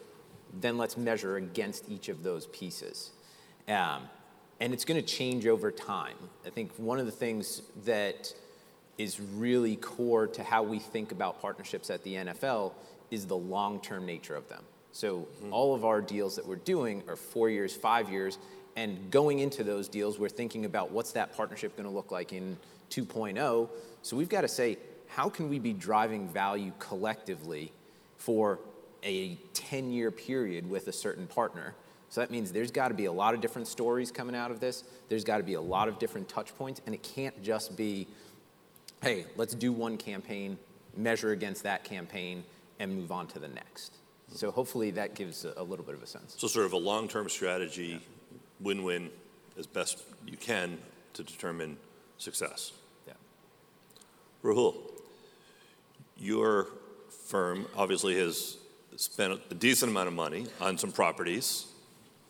[0.53, 3.12] then let's measure against each of those pieces.
[3.67, 4.03] Um,
[4.59, 6.15] and it's going to change over time.
[6.45, 8.33] I think one of the things that
[8.97, 12.73] is really core to how we think about partnerships at the NFL
[13.12, 14.63] is the long term nature of them.
[14.91, 15.53] So, mm-hmm.
[15.53, 18.38] all of our deals that we're doing are four years, five years,
[18.75, 22.33] and going into those deals, we're thinking about what's that partnership going to look like
[22.33, 22.57] in
[22.89, 23.69] 2.0.
[24.01, 27.71] So, we've got to say, how can we be driving value collectively
[28.17, 28.59] for
[29.03, 31.75] a 10 year period with a certain partner?
[32.09, 34.59] So that means there's got to be a lot of different stories coming out of
[34.59, 34.83] this.
[35.09, 38.07] There's got to be a lot of different touch points, and it can't just be,
[39.03, 40.57] hey, let's do one campaign,
[40.97, 42.43] measure against that campaign,
[42.79, 43.93] and move on to the next.
[44.33, 46.35] So hopefully that gives a, little bit of a sense.
[46.38, 48.01] So sort of a long-term strategy,
[48.59, 49.09] win-win
[49.57, 50.77] as best you can
[51.13, 51.77] to determine
[52.17, 52.71] success.
[53.07, 53.13] Yeah.
[54.43, 54.75] Rahul,
[56.17, 56.67] your
[57.27, 58.57] firm obviously has
[58.99, 61.67] spent a decent amount of money on some properties,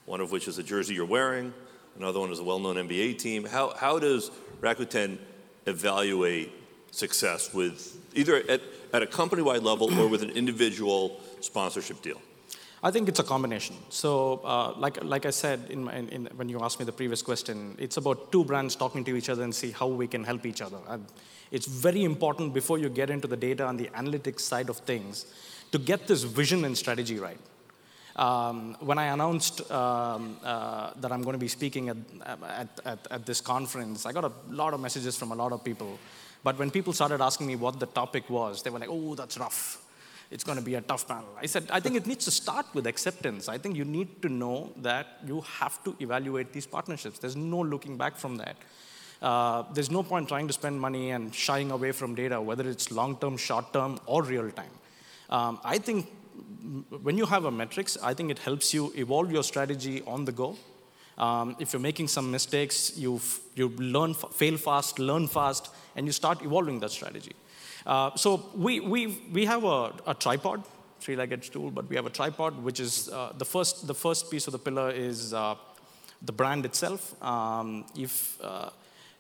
[0.06, 1.52] one of which is a jersey you're wearing,
[1.98, 3.44] another one is a well-known NBA team.
[3.44, 4.30] How, how does
[4.62, 5.18] Rakuten
[5.66, 6.52] evaluate
[6.92, 8.62] success with either at,
[8.94, 12.22] at a company wide level or with an individual sponsorship deal?
[12.84, 13.76] I think it's a combination.
[13.90, 17.24] So, uh, like, like I said in, in, in, when you asked me the previous
[17.24, 20.46] question, it's about two brands talking to each other and see how we can help
[20.46, 20.78] each other.
[20.88, 21.04] And
[21.50, 25.26] it's very important before you get into the data and the analytics side of things
[25.72, 27.40] to get this vision and strategy right.
[28.16, 33.08] Um, when I announced um, uh, that I'm going to be speaking at, at, at,
[33.12, 35.98] at, this conference, I got a lot of messages from a lot of people
[36.44, 39.38] but when people started asking me what the topic was, they were like, oh, that's
[39.38, 39.86] rough.
[40.32, 41.30] It's going to be a tough panel.
[41.42, 43.50] I said, I think it needs to start with acceptance.
[43.50, 47.20] I think you need to know that you have to evaluate these partnerships.
[47.20, 48.56] There's no looking back from that.
[49.22, 52.92] Uh, there's no point trying to spend money and shying away from data, whether it's
[52.92, 54.72] long term, short term, or real time.
[55.30, 56.08] Um, I think
[57.02, 60.32] when you have a metrics, I think it helps you evolve your strategy on the
[60.32, 60.56] go.
[61.18, 63.20] Um, if you're making some mistakes, you
[63.56, 67.36] you learn, fail fast, learn fast, and you start evolving that strategy.
[67.86, 70.64] Uh, so we, we, we have a, a tripod,
[71.00, 74.48] three-legged stool, but we have a tripod, which is uh, the, first, the first piece
[74.48, 75.56] of the pillar is uh,
[76.22, 77.22] the brand itself.
[77.24, 78.70] Um, if, uh,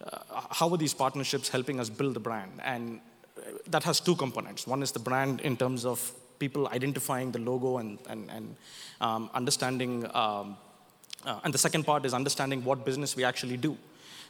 [0.03, 0.19] uh,
[0.51, 2.51] how are these partnerships helping us build the brand?
[2.63, 3.01] And
[3.67, 4.67] that has two components.
[4.67, 8.55] One is the brand in terms of people identifying the logo and, and, and
[9.01, 10.57] um, understanding, um,
[11.25, 13.77] uh, and the second part is understanding what business we actually do.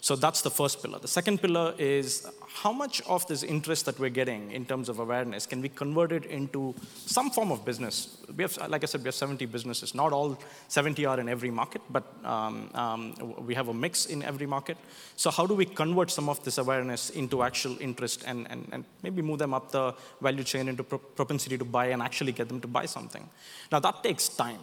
[0.01, 0.99] So that's the first pillar.
[0.99, 4.99] The second pillar is how much of this interest that we're getting in terms of
[4.99, 6.73] awareness can we convert it into
[7.05, 8.17] some form of business?
[8.35, 9.93] We have, like I said, we have 70 businesses.
[9.93, 14.23] Not all 70 are in every market, but um, um, we have a mix in
[14.23, 14.77] every market.
[15.15, 18.85] So how do we convert some of this awareness into actual interest and, and, and
[19.03, 22.47] maybe move them up the value chain into pro- propensity to buy and actually get
[22.47, 23.29] them to buy something?
[23.71, 24.59] Now that takes time.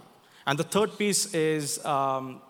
[0.47, 2.41] And the third piece is um,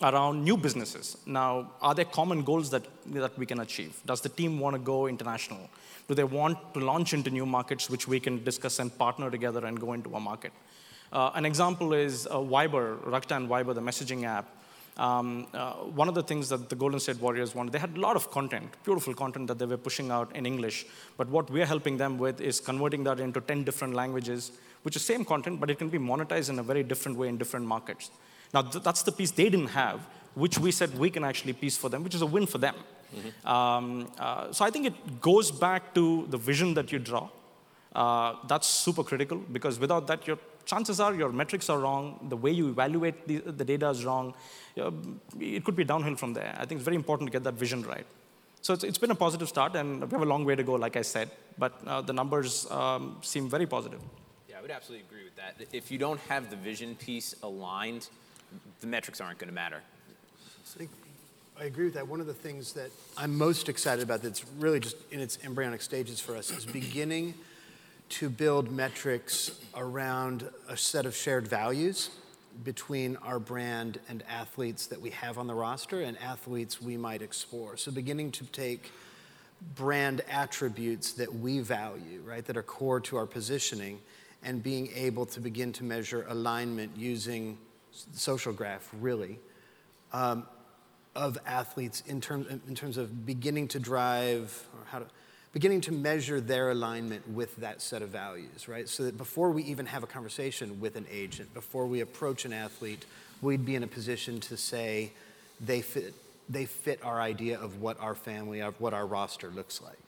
[0.00, 1.16] around new businesses.
[1.26, 4.00] Now, are there common goals that, that we can achieve?
[4.06, 5.68] Does the team want to go international?
[6.08, 9.64] Do they want to launch into new markets which we can discuss and partner together
[9.66, 10.52] and go into a market?
[11.12, 14.48] Uh, an example is uh, Viber, Rakuten Viber, the messaging app.
[14.96, 18.00] Um, uh, one of the things that the Golden State Warriors wanted, they had a
[18.00, 20.86] lot of content, beautiful content that they were pushing out in English.
[21.16, 24.52] But what we're helping them with is converting that into 10 different languages,
[24.82, 27.38] which is same content, but it can be monetized in a very different way in
[27.38, 28.10] different markets.
[28.52, 30.00] Now, th- that's the piece they didn't have,
[30.34, 32.74] which we said we can actually piece for them, which is a win for them.
[33.14, 33.48] Mm-hmm.
[33.48, 37.28] Um, uh, so I think it goes back to the vision that you draw.
[37.94, 42.36] Uh, that's super critical because without that, your chances are your metrics are wrong, the
[42.36, 44.34] way you evaluate the, the data is wrong.
[44.80, 44.90] Uh,
[45.38, 46.54] it could be downhill from there.
[46.58, 48.06] I think it's very important to get that vision right.
[48.62, 50.74] So it's, it's been a positive start, and we have a long way to go,
[50.74, 54.00] like I said, but uh, the numbers um, seem very positive.
[54.48, 55.56] Yeah, I would absolutely agree with that.
[55.72, 58.08] If you don't have the vision piece aligned,
[58.80, 59.82] the metrics aren't going to matter.
[61.60, 62.08] I agree with that.
[62.08, 65.82] One of the things that I'm most excited about that's really just in its embryonic
[65.82, 67.34] stages for us is beginning
[68.08, 72.10] to build metrics around a set of shared values
[72.64, 77.22] between our brand and athletes that we have on the roster and athletes we might
[77.22, 77.76] explore.
[77.76, 78.90] So beginning to take
[79.74, 84.00] brand attributes that we value, right, that are core to our positioning,
[84.42, 87.56] and being able to begin to measure alignment using
[88.12, 89.38] social graph, really,
[90.12, 90.46] um,
[91.14, 95.06] of athletes in, term, in terms of beginning to drive, or how to,
[95.52, 98.88] beginning to measure their alignment with that set of values, right?
[98.88, 102.52] So that before we even have a conversation with an agent, before we approach an
[102.52, 103.04] athlete,
[103.42, 105.12] we'd be in a position to say
[105.60, 106.14] they fit,
[106.48, 109.98] they fit our idea of what our family, of what our roster looks like.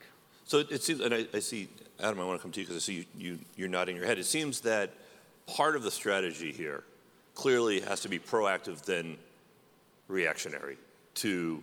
[0.46, 1.68] So it seems, and I, I see,
[2.00, 4.06] Adam, I want to come to you because I see you, you, you're nodding your
[4.06, 4.18] head.
[4.18, 4.92] It seems that
[5.46, 6.84] part of the strategy here
[7.34, 9.18] clearly has to be proactive than
[10.08, 10.76] reactionary
[11.14, 11.62] to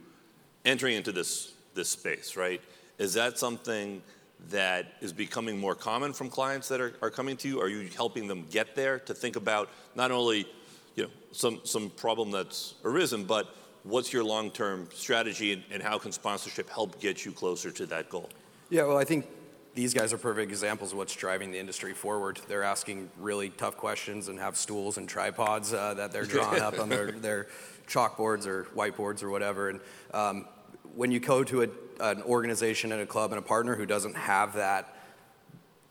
[0.66, 2.62] entering into this, this space, right?
[2.98, 4.02] Is that something
[4.50, 7.62] that is becoming more common from clients that are, are coming to you?
[7.62, 10.48] Are you helping them get there to think about not only
[10.96, 15.98] you know, some, some problem that's arisen, but what's your long-term strategy and, and how
[15.98, 18.30] can sponsorship help get you closer to that goal?
[18.70, 19.28] Yeah, well, I think
[19.74, 22.40] these guys are perfect examples of what's driving the industry forward.
[22.48, 26.78] They're asking really tough questions and have stools and tripods uh, that they're drawing up
[26.80, 27.48] on their, their
[27.88, 29.70] chalkboards or whiteboards or whatever.
[29.70, 29.80] And
[30.14, 30.48] um,
[30.94, 31.70] when you go to a
[32.02, 34.96] an organization and a club and a partner who doesn't have that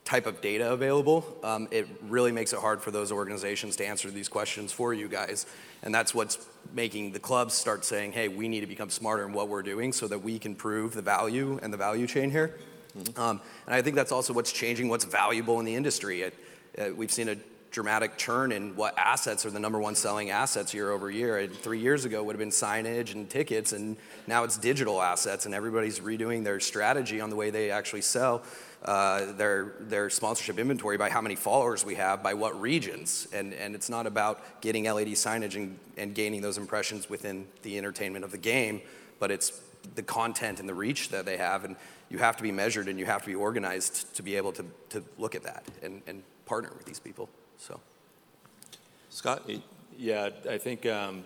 [0.05, 4.11] type of data available, um, it really makes it hard for those organizations to answer
[4.11, 5.47] these questions for you guys.
[5.83, 6.39] And that's what's
[6.75, 9.93] making the clubs start saying, hey, we need to become smarter in what we're doing
[9.93, 12.59] so that we can prove the value and the value chain here.
[12.97, 13.21] Mm-hmm.
[13.21, 16.23] Um, and I think that's also what's changing what's valuable in the industry.
[16.23, 16.35] It,
[16.79, 17.37] uh, we've seen a
[17.71, 21.39] dramatic churn in what assets are the number one selling assets year over year.
[21.39, 25.47] And three years ago would have been signage and tickets, and now it's digital assets,
[25.47, 28.43] and everybody's redoing their strategy on the way they actually sell
[28.85, 33.53] uh, their their sponsorship inventory by how many followers we have, by what regions, and
[33.55, 38.25] and it's not about getting LED signage and, and gaining those impressions within the entertainment
[38.25, 38.81] of the game,
[39.19, 39.61] but it's
[39.95, 41.77] the content and the reach that they have, and
[42.11, 44.65] you have to be measured and you have to be organized to be able to,
[44.91, 47.29] to look at that and, and partner with these people.
[47.59, 47.81] So,
[49.09, 49.49] Scott,
[49.97, 51.25] yeah, I think um,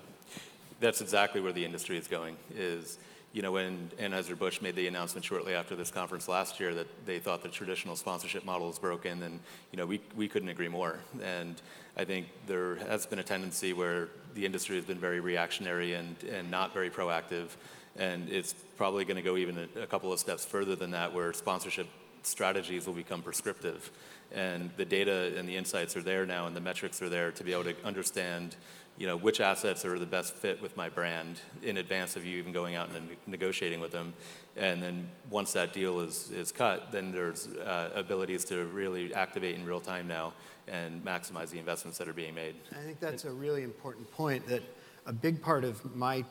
[0.81, 2.37] that's exactly where the industry is going.
[2.55, 2.99] Is
[3.33, 7.07] you know when Anheuser Busch made the announcement shortly after this conference last year that
[7.07, 10.69] they thought the traditional sponsorship model is broken, and you know we we couldn't agree
[10.69, 10.99] more.
[11.23, 11.61] And
[11.97, 16.17] I think there has been a tendency where the industry has been very reactionary and
[16.25, 17.49] and not very proactive,
[17.97, 21.13] and it's probably going to go even a, a couple of steps further than that,
[21.13, 21.87] where sponsorship
[22.23, 23.91] strategies will become prescriptive.
[24.33, 27.45] And the data and the insights are there now and the metrics are there to
[27.45, 28.57] be able to understand
[28.97, 32.39] you know which assets are the best fit with my brand in advance of you
[32.39, 34.15] even going out and negotiating with them.
[34.57, 39.57] And then once that deal is, is cut then there's uh, abilities to really activate
[39.57, 40.33] in real time now
[40.69, 42.55] and maximize the investments that are being made.
[42.73, 44.63] I think that's a really important point that
[45.07, 46.25] a big part of my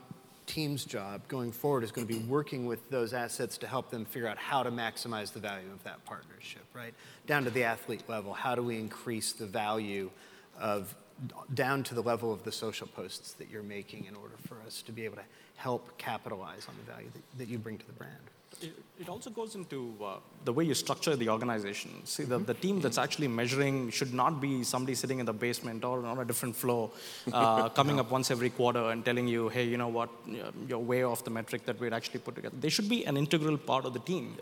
[0.45, 4.05] team's job going forward is going to be working with those assets to help them
[4.05, 6.93] figure out how to maximize the value of that partnership, right?
[7.27, 10.09] Down to the athlete level, how do we increase the value
[10.59, 10.95] of
[11.53, 14.81] down to the level of the social posts that you're making in order for us
[14.83, 15.23] to be able to
[15.55, 18.29] help capitalize on the value that, that you bring to the brand?
[18.61, 22.05] It, it also goes into uh, the way you structure the organization.
[22.05, 25.83] See, the, the team that's actually measuring should not be somebody sitting in the basement
[25.83, 26.91] or on a different floor,
[27.31, 30.09] uh, coming up once every quarter and telling you, hey, you know what,
[30.67, 32.55] you're way off the metric that we'd actually put together.
[32.59, 34.37] They should be an integral part of the team.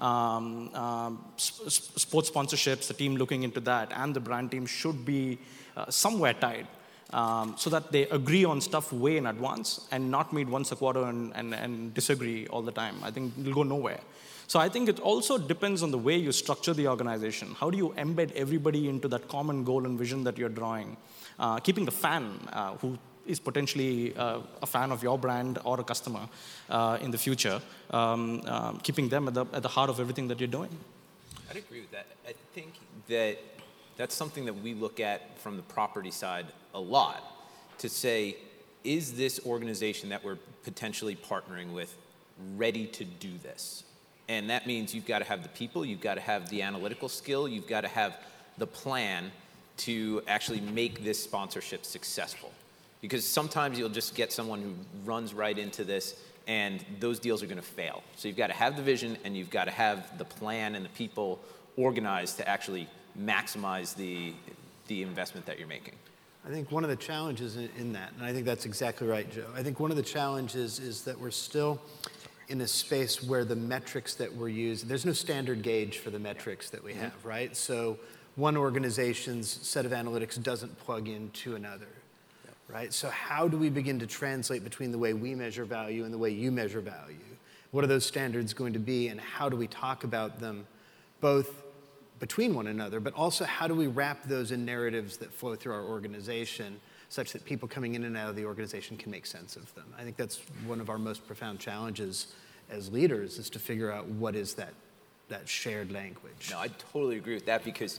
[0.00, 5.04] Um, um, sp- sports sponsorships, the team looking into that, and the brand team should
[5.04, 5.38] be
[5.76, 6.66] uh, somewhere tied
[7.12, 10.76] um, so that they agree on stuff way in advance and not meet once a
[10.76, 12.96] quarter and, and, and disagree all the time.
[13.02, 14.00] I think it'll go nowhere.
[14.46, 17.54] So I think it also depends on the way you structure the organization.
[17.54, 20.96] How do you embed everybody into that common goal and vision that you're drawing?
[21.38, 25.78] Uh, keeping the fan uh, who is potentially uh, a fan of your brand or
[25.78, 26.28] a customer
[26.68, 30.26] uh, in the future, um, um, keeping them at the, at the heart of everything
[30.26, 30.70] that you're doing.
[31.48, 32.06] I'd agree with that.
[32.26, 32.74] I think
[33.08, 33.38] that
[34.00, 37.22] that's something that we look at from the property side a lot
[37.76, 38.34] to say,
[38.82, 41.94] is this organization that we're potentially partnering with
[42.56, 43.84] ready to do this?
[44.26, 47.10] And that means you've got to have the people, you've got to have the analytical
[47.10, 48.16] skill, you've got to have
[48.56, 49.30] the plan
[49.78, 52.52] to actually make this sponsorship successful.
[53.02, 54.72] Because sometimes you'll just get someone who
[55.04, 58.02] runs right into this and those deals are going to fail.
[58.16, 60.86] So you've got to have the vision and you've got to have the plan and
[60.86, 61.38] the people
[61.76, 62.88] organized to actually
[63.20, 64.32] maximize the,
[64.88, 65.94] the investment that you're making.
[66.46, 69.30] I think one of the challenges in, in, that, and I think that's exactly right,
[69.30, 69.46] Joe.
[69.54, 71.80] I think one of the challenges is that we're still
[72.48, 76.18] in a space where the metrics that we're using, there's no standard gauge for the
[76.18, 77.02] metrics that we mm-hmm.
[77.02, 77.54] have, right?
[77.56, 77.98] So
[78.36, 81.88] one organization's set of analytics doesn't plug into another,
[82.44, 82.54] yep.
[82.68, 82.92] right?
[82.92, 86.18] So how do we begin to translate between the way we measure value and the
[86.18, 87.16] way you measure value?
[87.70, 90.66] What are those standards going to be, and how do we talk about them
[91.20, 91.62] both
[92.20, 95.72] between one another, but also how do we wrap those in narratives that flow through
[95.72, 99.56] our organization such that people coming in and out of the organization can make sense
[99.56, 99.86] of them.
[99.98, 102.28] I think that's one of our most profound challenges
[102.70, 104.72] as leaders is to figure out what is that,
[105.28, 106.50] that shared language.
[106.50, 107.98] No, I totally agree with that because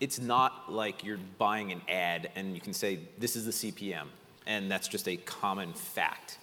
[0.00, 4.06] it's not like you're buying an ad and you can say, this is the CPM,
[4.46, 6.38] and that's just a common fact.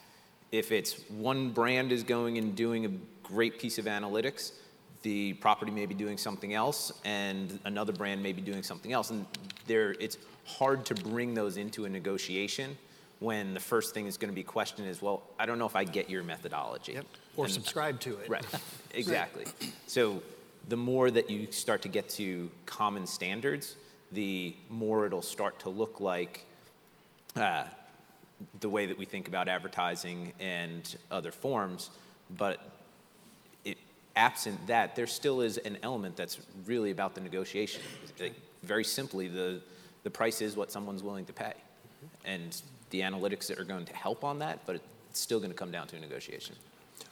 [0.52, 2.92] If it's one brand is going and doing a
[3.24, 4.52] great piece of analytics,
[5.02, 9.10] the property may be doing something else and another brand may be doing something else.
[9.10, 9.26] And
[9.68, 12.78] there it's hard to bring those into a negotiation
[13.20, 15.76] when the first thing is going to be questioned is well i don't know if
[15.76, 16.94] i get your methodology.
[16.94, 17.06] Yep.
[17.36, 18.30] or and, subscribe to it.
[18.30, 18.46] Right.
[18.96, 19.46] Exactly.
[19.86, 20.24] So
[20.68, 23.76] the more that you start to get to common standards
[24.12, 26.46] the more it'll start to look like
[27.36, 27.66] uh,
[28.60, 31.90] the way that we think about advertising and other forms.
[32.38, 32.60] But
[34.20, 37.82] absent that, there still is an element that's really about the negotiation.
[38.20, 39.62] Like, very simply, the,
[40.04, 41.54] the price is what someone's willing to pay.
[41.54, 42.06] Mm-hmm.
[42.26, 45.58] And the analytics that are going to help on that, but it's still going to
[45.58, 46.56] come down to a negotiation.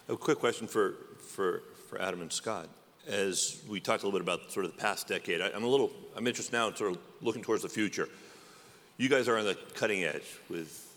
[0.09, 2.67] A quick question for, for, for Adam and Scott.
[3.07, 5.67] As we talked a little bit about sort of the past decade, I, am a
[5.67, 8.09] little, I'm interested now in sort of looking towards the future.
[8.97, 10.93] You guys are on the cutting edge with,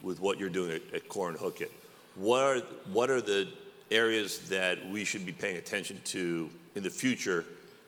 [0.00, 1.72] with what you're doing at, at KORE and Hookit.
[2.14, 2.58] What are,
[2.92, 3.48] what are the
[3.90, 7.44] areas that we should be paying attention to in the future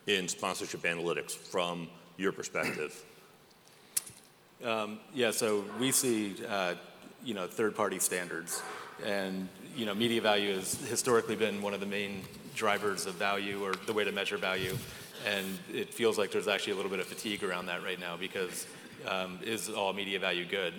[0.07, 3.05] in sponsorship analytics from your perspective?
[4.65, 6.75] Um, yeah, so we see, uh,
[7.25, 8.63] you know, third-party standards,
[9.05, 12.23] and you know, media value has historically been one of the main
[12.55, 14.77] drivers of value or the way to measure value,
[15.27, 18.17] and it feels like there's actually a little bit of fatigue around that right now
[18.17, 18.67] because
[19.07, 20.73] um, is all media value good?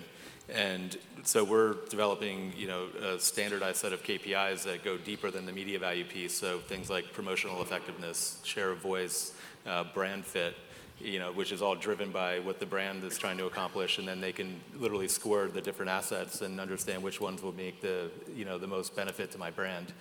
[0.50, 5.46] And so we're developing, you know, a standardized set of KPIs that go deeper than
[5.46, 6.34] the media value piece.
[6.34, 9.34] So things like promotional effectiveness, share of voice,
[9.66, 10.56] uh, brand fit,
[11.00, 14.08] you know, which is all driven by what the brand is trying to accomplish, and
[14.08, 18.10] then they can literally score the different assets and understand which ones will make the,
[18.36, 19.94] you know, the most benefit to my brand.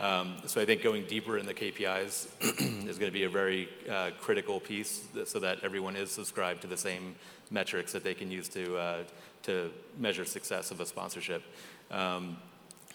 [0.00, 3.68] Um, so I think going deeper in the KPIs is going to be a very
[3.90, 7.14] uh, critical piece, so that everyone is subscribed to the same
[7.50, 8.98] metrics that they can use to uh,
[9.42, 11.42] to measure success of a sponsorship.
[11.90, 12.36] Um,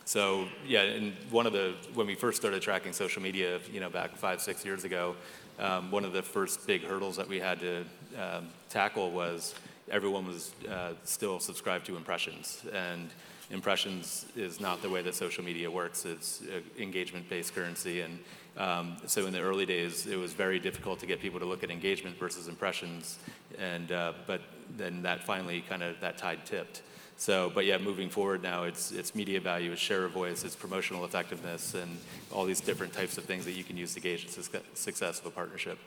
[0.06, 3.90] so yeah, and one of the when we first started tracking social media, you know,
[3.90, 5.16] back five six years ago,
[5.60, 7.86] um, one of the first big hurdles that we had to
[8.20, 9.56] um, tackle was
[9.90, 13.10] everyone was uh, still subscribed to impressions and
[13.52, 16.06] impressions is not the way that social media works.
[16.06, 16.42] It's
[16.78, 18.20] engagement-based currency, and
[18.58, 21.64] um, so in the early days, it was very difficult to get people to look
[21.64, 23.20] at engagement versus impressions.
[23.58, 24.42] And uh, but
[24.78, 26.82] then that finally kind of that tide tipped.
[27.18, 30.56] So, but yeah, moving forward now, it's it's media value, it's share of voice, it's
[30.56, 31.98] promotional effectiveness, and
[32.32, 35.26] all these different types of things that you can use to gauge the success of
[35.26, 35.80] a partnership.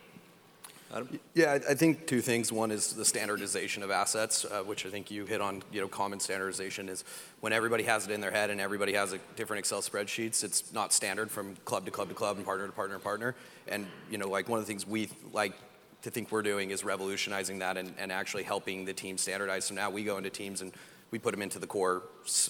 [0.92, 1.20] Adam?
[1.34, 2.52] Yeah, I think two things.
[2.52, 5.62] One is the standardization of assets, uh, which I think you hit on.
[5.72, 7.04] You know, common standardization is
[7.40, 10.42] when everybody has it in their head and everybody has a different Excel spreadsheets.
[10.42, 13.36] It's not standard from club to club to club and partner to partner to partner.
[13.68, 15.54] And you know, like one of the things we like
[16.02, 19.66] to think we're doing is revolutionizing that and, and actually helping the team standardize.
[19.66, 20.72] So now we go into teams and
[21.10, 22.02] we put them into the KORE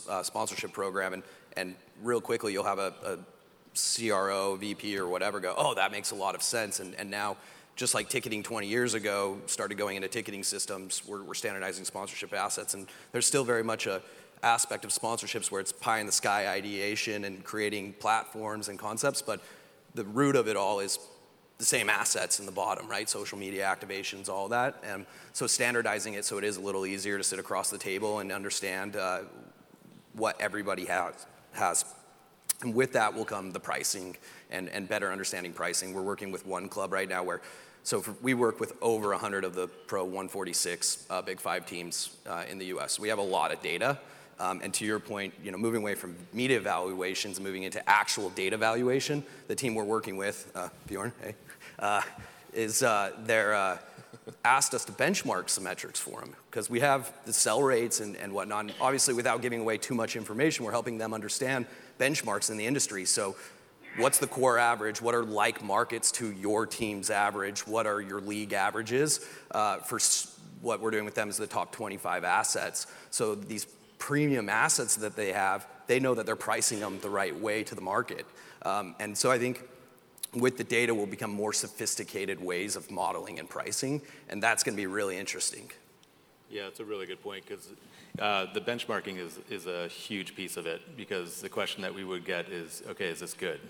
[0.09, 1.23] uh, sponsorship program, and
[1.57, 3.19] and real quickly you'll have a, a
[3.75, 7.37] CRO, VP, or whatever go, oh, that makes a lot of sense, and and now
[7.77, 12.35] just like ticketing 20 years ago started going into ticketing systems, we're, we're standardizing sponsorship
[12.35, 14.03] assets, and there's still very much a
[14.43, 19.23] aspect of sponsorships where it's pie in the sky ideation and creating platforms and concepts,
[19.23, 19.41] but
[19.95, 20.99] the root of it all is
[21.61, 23.09] the same assets in the bottom, right?
[23.09, 24.83] Social media activations, all that.
[24.83, 25.05] And
[25.35, 28.33] so standardizing it so it is a little easier to sit across the table and
[28.33, 29.21] understand uh,
[30.15, 31.27] what everybody has.
[31.53, 31.85] has.
[32.63, 34.17] And with that will come the pricing
[34.51, 35.93] and, and better understanding pricing.
[35.93, 37.43] We're working with one club right now where
[37.83, 42.17] so for, we work with over 100 of the Pro 146 uh, Big Five teams
[42.27, 42.99] uh, in the U.S.
[42.99, 43.99] We have a lot of data.
[44.39, 47.87] Um, and to your point, you know, moving away from media evaluations and moving into
[47.89, 51.35] actual data valuation, the team we're working with, uh, Bjorn, hey,
[51.81, 52.03] uh,
[52.53, 53.78] is uh, they're uh,
[54.45, 58.16] asked us to benchmark some metrics for them because we have the sell rates and,
[58.16, 58.66] and whatnot.
[58.66, 61.66] And obviously, without giving away too much information, we're helping them understand
[61.99, 63.05] benchmarks in the industry.
[63.05, 63.37] So
[63.97, 65.03] what's the core average?
[65.03, 67.66] What are like markets to your team's average?
[67.66, 69.99] What are your league averages uh, for
[70.61, 72.87] what we're doing with them is the top 25 assets.
[73.11, 73.66] So these
[73.99, 77.74] premium assets that they have, they know that they're pricing them the right way to
[77.74, 78.26] the market.
[78.62, 79.62] Um, and so I think
[80.35, 84.74] with the data will become more sophisticated ways of modeling and pricing, and that's going
[84.74, 85.70] to be really interesting.
[86.51, 87.68] Yeah, it's a really good point because
[88.18, 92.05] uh, the benchmarking is, is a huge piece of it because the question that we
[92.05, 93.61] would get is, okay, is this good?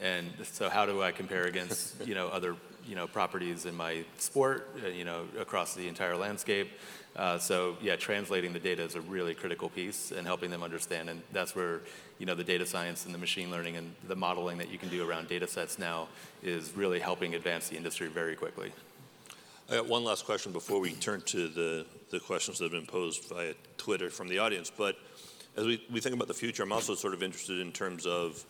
[0.00, 4.04] And so how do I compare against, you know, other, you know, properties in my
[4.18, 6.70] sport, uh, you know, across the entire landscape?
[7.14, 11.10] Uh, so yeah, translating the data is a really critical piece and helping them understand.
[11.10, 11.80] And that's where,
[12.18, 14.88] you know, the data science and the machine learning and the modeling that you can
[14.88, 16.08] do around data sets now
[16.42, 18.72] is really helping advance the industry very quickly.
[19.70, 22.86] I got one last question before we turn to the, the questions that have been
[22.86, 24.72] posed via Twitter from the audience.
[24.74, 24.96] But
[25.56, 28.44] as we, we think about the future, I'm also sort of interested in terms of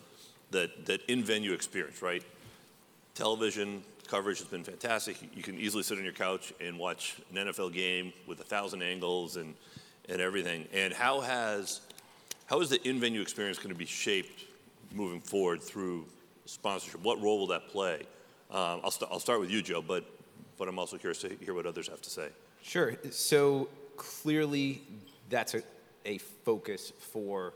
[0.52, 2.22] that, that in-venue experience, right?
[3.14, 5.16] Television coverage has been fantastic.
[5.34, 8.82] You can easily sit on your couch and watch an NFL game with a thousand
[8.82, 9.54] angles and,
[10.08, 10.68] and everything.
[10.72, 11.80] And how has
[12.46, 14.44] how is the in-venue experience going to be shaped
[14.92, 16.06] moving forward through
[16.44, 17.02] sponsorship?
[17.02, 18.02] What role will that play?
[18.50, 20.04] Um, I'll, st- I'll start with you, Joe, but
[20.58, 22.28] but I'm also curious to hear what others have to say.
[22.62, 22.94] Sure.
[23.10, 24.82] So clearly,
[25.30, 25.62] that's a,
[26.04, 27.54] a focus for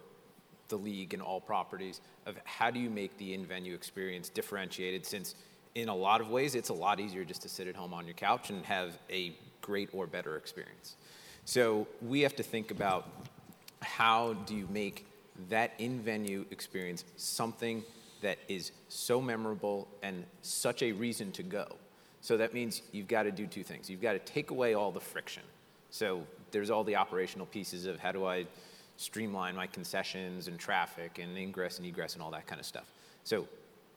[0.69, 5.35] the league and all properties of how do you make the in-venue experience differentiated since
[5.75, 8.07] in a lot of ways it's a lot easier just to sit at home on
[8.07, 10.97] your couch and have a great or better experience.
[11.45, 13.09] So we have to think about
[13.83, 15.07] how do you make
[15.51, 17.85] that in-venue experience something
[18.23, 21.77] that is so memorable and such a reason to go.
[22.23, 23.91] So that means you've got to do two things.
[23.91, 25.43] You've got to take away all the friction.
[25.91, 28.47] So there's all the operational pieces of how do i
[28.97, 32.91] streamline my concessions and traffic and ingress and egress and all that kind of stuff.
[33.25, 33.47] So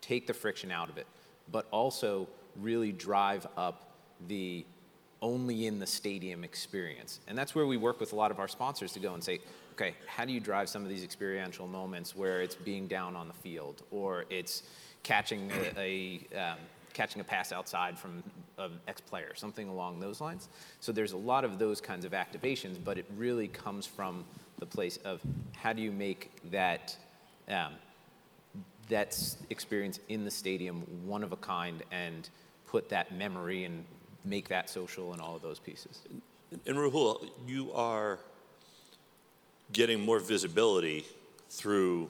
[0.02, 1.08] take the friction out of it,
[1.52, 2.28] but also
[2.58, 3.94] really drive up
[4.28, 4.66] the
[5.22, 7.20] only in the stadium experience.
[7.28, 9.40] And that's where we work with a lot of our sponsors to go and say,
[9.74, 13.28] okay, how do you drive some of these experiential moments where it's being down on
[13.28, 14.64] the field or it's
[15.04, 16.58] catching a, a um,
[16.94, 18.24] catching a pass outside from
[18.58, 20.50] an ex player, something along those lines.
[20.80, 24.26] So there's a lot of those kinds of activations, but it really comes from
[24.60, 25.22] the place of
[25.56, 26.96] how do you make that
[27.48, 27.74] um,
[28.90, 29.18] that
[29.50, 32.30] experience in the stadium one of a kind and
[32.68, 33.86] put that memory and
[34.26, 36.02] make that social and all of those pieces.
[36.66, 38.20] And Rahul, you are
[39.72, 41.06] getting more visibility
[41.50, 42.10] through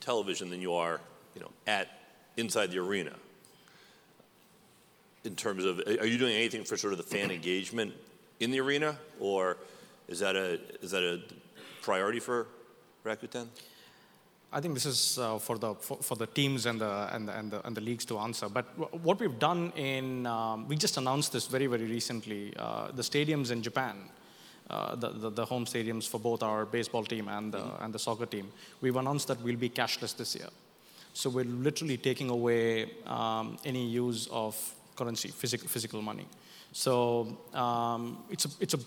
[0.00, 1.00] television than you are,
[1.34, 1.88] you know, at
[2.36, 3.12] inside the arena.
[5.24, 7.94] In terms of, are you doing anything for sort of the fan engagement
[8.40, 9.56] in the arena, or
[10.06, 11.22] is that a is that a
[11.84, 12.46] priority for
[13.04, 13.46] Rakuten?
[14.52, 17.36] I think this is uh, for the for, for, the teams and the, and the,
[17.38, 18.48] and the and the leagues to answer.
[18.48, 22.54] But w- what we've done in um, we just announced this very very recently.
[22.56, 23.96] Uh, the stadiums in Japan,
[24.70, 27.84] uh, the, the, the home stadiums for both our baseball team and the mm-hmm.
[27.84, 30.50] and the soccer team, we've announced that we'll be cashless this year.
[31.14, 34.54] So we're literally taking away um, any use of
[34.94, 36.26] currency, physical physical money.
[36.72, 38.80] So um, it's a it's a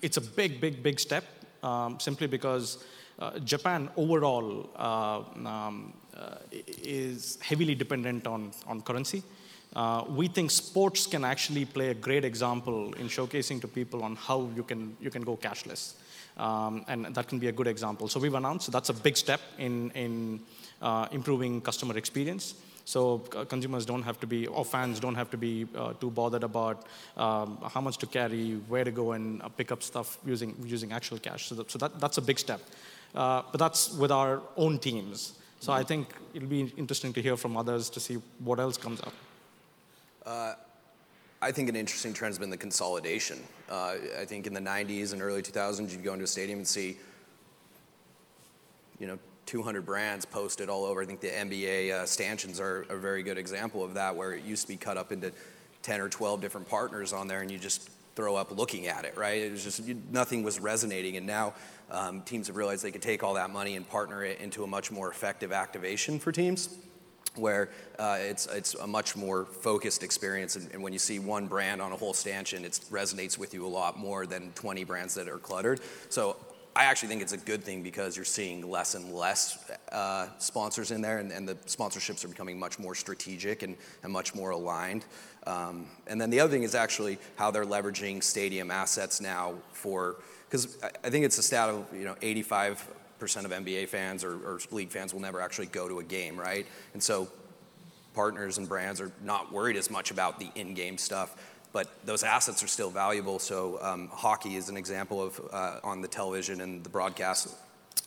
[0.00, 1.24] it's a big big big step
[1.66, 2.84] um, simply because
[3.18, 6.36] uh, Japan overall uh, um, uh,
[6.82, 9.22] is heavily dependent on, on currency.
[9.74, 14.16] Uh, we think sports can actually play a great example in showcasing to people on
[14.16, 15.94] how you can, you can go cashless.
[16.36, 18.08] Um, and that can be a good example.
[18.08, 20.40] So we've announced that's a big step in, in
[20.82, 22.54] uh, improving customer experience.
[22.86, 23.18] So
[23.48, 26.86] consumers don't have to be, or fans don't have to be uh, too bothered about
[27.16, 30.92] um, how much to carry, where to go and uh, pick up stuff using, using
[30.92, 31.48] actual cash.
[31.48, 32.60] So, that, so that, that's a big step.
[33.12, 35.34] Uh, but that's with our own teams.
[35.58, 39.00] So I think it'll be interesting to hear from others to see what else comes
[39.00, 39.14] up.
[40.24, 40.54] Uh,
[41.42, 43.42] I think an interesting trend has been the consolidation.
[43.68, 46.68] Uh, I think in the 90s and early 2000s, you'd go into a stadium and
[46.68, 46.98] see,
[49.00, 51.02] you know, 200 brands posted all over.
[51.02, 54.44] I think the NBA uh, stanchions are a very good example of that, where it
[54.44, 55.32] used to be cut up into
[55.82, 59.16] 10 or 12 different partners on there, and you just throw up looking at it,
[59.16, 59.42] right?
[59.42, 61.54] It was just nothing was resonating, and now
[61.90, 64.66] um, teams have realized they can take all that money and partner it into a
[64.66, 66.76] much more effective activation for teams
[67.36, 67.68] where
[67.98, 70.56] uh, it's, it's a much more focused experience.
[70.56, 73.66] And, and, when you see one brand on a whole stanchion, it resonates with you
[73.66, 75.80] a lot more than 20 brands that are cluttered.
[76.08, 76.36] So
[76.76, 80.90] I actually think it's a good thing because you're seeing less and less uh, sponsors
[80.90, 84.50] in there, and, and, the sponsorships are becoming much more strategic and, and much more
[84.50, 85.06] aligned.
[85.46, 90.16] Um, and then the other thing is actually how they're leveraging stadium assets now for,
[90.50, 92.86] because I think it's a stat of you know 85
[93.18, 96.38] percent of NBA fans or, or league fans will never actually go to a game,
[96.38, 96.66] right?
[96.92, 97.26] And so
[98.12, 102.62] partners and brands are not worried as much about the in-game stuff but those assets
[102.62, 103.38] are still valuable.
[103.38, 107.54] So um, hockey is an example of uh, on the television and the broadcast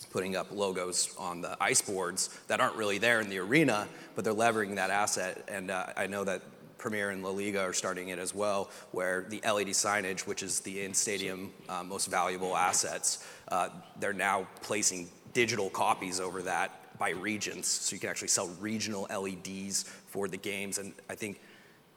[0.10, 4.26] putting up logos on the ice boards that aren't really there in the arena, but
[4.26, 5.48] they're leveraging that asset.
[5.48, 6.42] And uh, I know that
[6.80, 10.62] Premier and La Liga are starting it as well, where the LED signage, which is
[10.62, 17.12] the in-stadium uh, most valuable assets, uh, they're now placing digital copies over that by
[17.12, 20.80] regions, so you can actually sell regional LEDs for the games.
[20.80, 21.40] And I think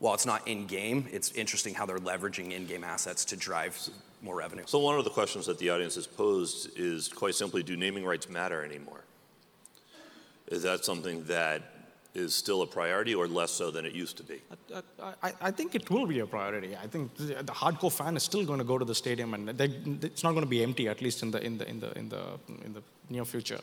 [0.02, 3.78] while it's not in game, it's interesting how they're leveraging in game assets to drive
[4.20, 4.64] more revenue.
[4.66, 8.04] So, one of the questions that the audience has posed is quite simply do naming
[8.04, 9.04] rights matter anymore?
[10.48, 11.71] Is that something that
[12.14, 14.40] is still a priority or less so than it used to be?
[15.02, 16.76] I, I, I think it will be a priority.
[16.76, 19.48] I think the, the, hardcore fan is still going to go to the stadium, and
[19.48, 19.66] they,
[20.02, 22.08] it's not going to be empty, at least in the in the in the in
[22.08, 22.22] the
[22.64, 23.60] in the near future.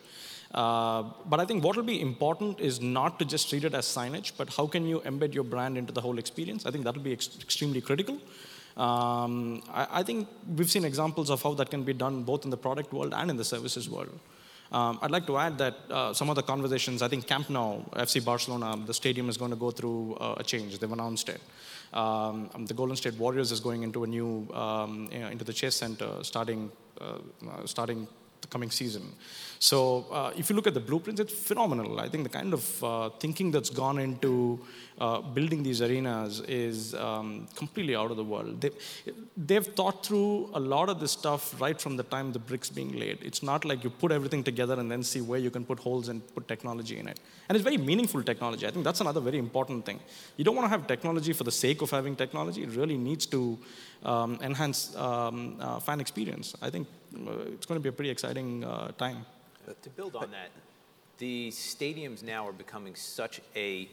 [0.53, 3.85] Uh, but I think what will be important is not to just treat it as
[3.85, 6.65] signage, but how can you embed your brand into the whole experience?
[6.65, 8.17] I think that will be ex- extremely critical.
[8.77, 12.49] Um, I, I, think we've seen examples of how that can be done both in
[12.49, 14.17] the product world and in the services world.
[14.71, 17.81] Um, I'd like to add that uh, some of the conversations, I think Camp Nou,
[17.93, 20.77] FC Barcelona, the stadium is going to go through uh, a change.
[20.77, 21.41] They've announced it.
[21.91, 25.53] Um, the Golden State Warriors is going into a new, um, you know, into the
[25.53, 27.17] Chase Center starting, uh,
[27.65, 28.07] starting
[28.41, 29.11] the coming season.
[29.57, 31.99] So uh, if you look at the blueprints, it's phenomenal.
[31.99, 34.59] I think the kind of uh, thinking that's gone into
[34.99, 38.59] uh, building these arenas is um, completely out of the world.
[38.61, 38.71] They,
[39.37, 42.91] they've thought through a lot of this stuff right from the time the bricks being
[42.99, 43.19] laid.
[43.21, 46.09] It's not like you put everything together and then see where you can put holes
[46.09, 47.19] and put technology in it.
[47.47, 48.67] And it's very meaningful technology.
[48.67, 49.99] I think that's another very important thing.
[50.37, 52.63] You don't want to have technology for the sake of having technology.
[52.63, 53.57] It really needs to
[54.03, 56.55] um, enhance um, uh, fan experience.
[56.61, 59.25] I think uh, it's going to be a pretty exciting uh, time.
[59.83, 60.49] To build on that,
[61.19, 63.87] the stadiums now are becoming such a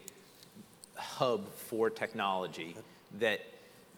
[0.96, 2.76] hub for technology
[3.18, 3.40] that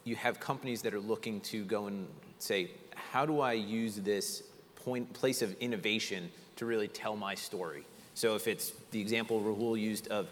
[0.04, 2.06] you have companies that are looking to go and
[2.38, 4.42] say, how do I use this
[4.76, 7.84] point, place of innovation to really tell my story?
[8.14, 10.28] So if it's the example Rahul used of,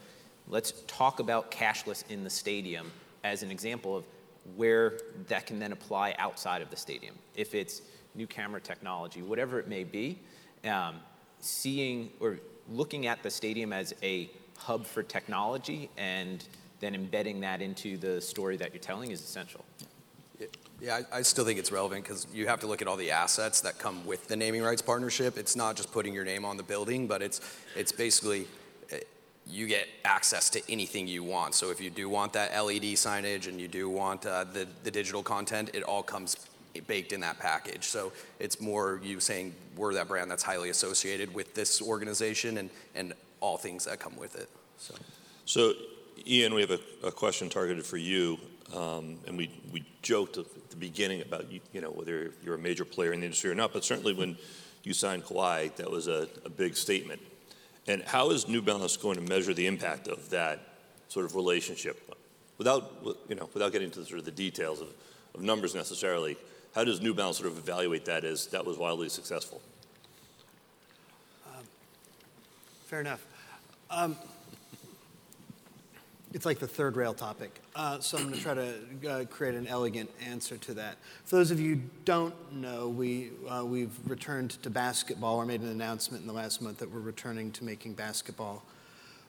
[0.49, 2.91] let's talk about cashless in the stadium
[3.23, 4.05] as an example of
[4.55, 4.99] where
[5.29, 7.15] that can then apply outside of the stadium.
[7.35, 7.83] If it's
[8.15, 10.19] new camera technology, whatever it may be,
[10.65, 10.97] um,
[11.41, 12.39] seeing or
[12.71, 16.45] looking at the stadium as a hub for technology and
[16.81, 19.65] then embedding that into the story that you're telling is essential.
[20.81, 23.11] Yeah, I, I still think it's relevant because you have to look at all the
[23.11, 25.39] assets that come with the naming rights partnership.
[25.39, 27.41] It's not just putting your name on the building, but it's
[27.75, 28.47] it's basically
[28.91, 28.99] eh,
[29.47, 31.55] you get access to anything you want.
[31.55, 34.91] So if you do want that LED signage and you do want uh, the the
[34.91, 36.37] digital content, it all comes
[36.87, 37.85] baked in that package.
[37.85, 42.71] So it's more you saying we're that brand that's highly associated with this organization and,
[42.95, 44.49] and all things that come with it.
[44.79, 44.95] So,
[45.45, 45.73] so
[46.27, 48.39] Ian, we have a, a question targeted for you.
[48.75, 52.59] Um, and we, we joked at the beginning about you, you know whether you're a
[52.59, 54.37] major player in the industry or not, but certainly when
[54.83, 57.21] you signed Kawhi, that was a, a big statement.
[57.89, 60.61] And how is New Balance going to measure the impact of that
[61.09, 62.15] sort of relationship,
[62.59, 62.93] without
[63.29, 64.89] you know without getting into sort of the details of,
[65.35, 66.37] of numbers necessarily?
[66.75, 69.63] How does New Balance sort of evaluate that as that was wildly successful?
[71.47, 71.65] Um,
[72.87, 73.27] fair enough.
[73.91, 74.17] Um,
[76.33, 77.61] it's like the third rail topic.
[77.75, 78.75] Uh, so I'm going to try to
[79.11, 80.97] uh, create an elegant answer to that.
[81.25, 85.63] For those of you who don't know, we, uh, we've returned to basketball or made
[85.63, 88.63] an announcement in the last month that we're returning to making basketball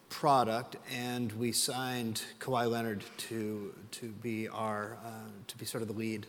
[0.10, 5.10] product, and we signed Kawhi Leonard to, to be our, uh,
[5.48, 6.28] to be sort of the lead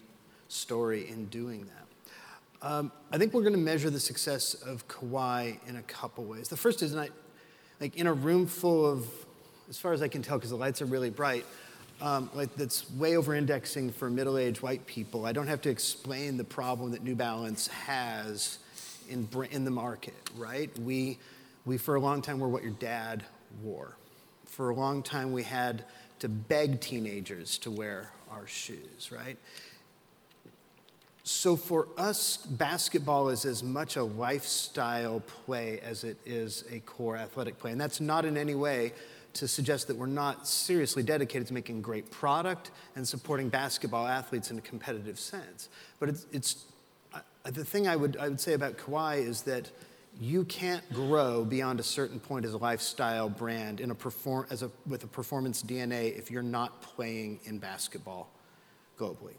[0.48, 1.87] story in doing that.
[2.60, 6.48] Um, I think we're going to measure the success of Kawhi in a couple ways.
[6.48, 7.10] The first is, not,
[7.80, 9.06] like in a room full of,
[9.68, 11.46] as far as I can tell, because the lights are really bright,
[12.00, 15.24] um, like that's way over indexing for middle aged white people.
[15.24, 18.58] I don't have to explain the problem that New Balance has
[19.08, 20.76] in, in the market, right?
[20.80, 21.18] We,
[21.64, 23.24] we, for a long time, were what your dad
[23.62, 23.96] wore.
[24.46, 25.84] For a long time, we had
[26.18, 29.36] to beg teenagers to wear our shoes, right?
[31.28, 37.18] So for us, basketball is as much a lifestyle play as it is a core
[37.18, 37.70] athletic play.
[37.70, 38.94] And that's not in any way
[39.34, 44.50] to suggest that we're not seriously dedicated to making great product and supporting basketball athletes
[44.50, 45.68] in a competitive sense.
[46.00, 46.64] But it's, it's
[47.12, 49.70] uh, the thing I would, I would say about Kawhi is that
[50.18, 54.62] you can't grow beyond a certain point as a lifestyle brand in a perform, as
[54.62, 58.30] a, with a performance DNA if you're not playing in basketball
[58.98, 59.34] globally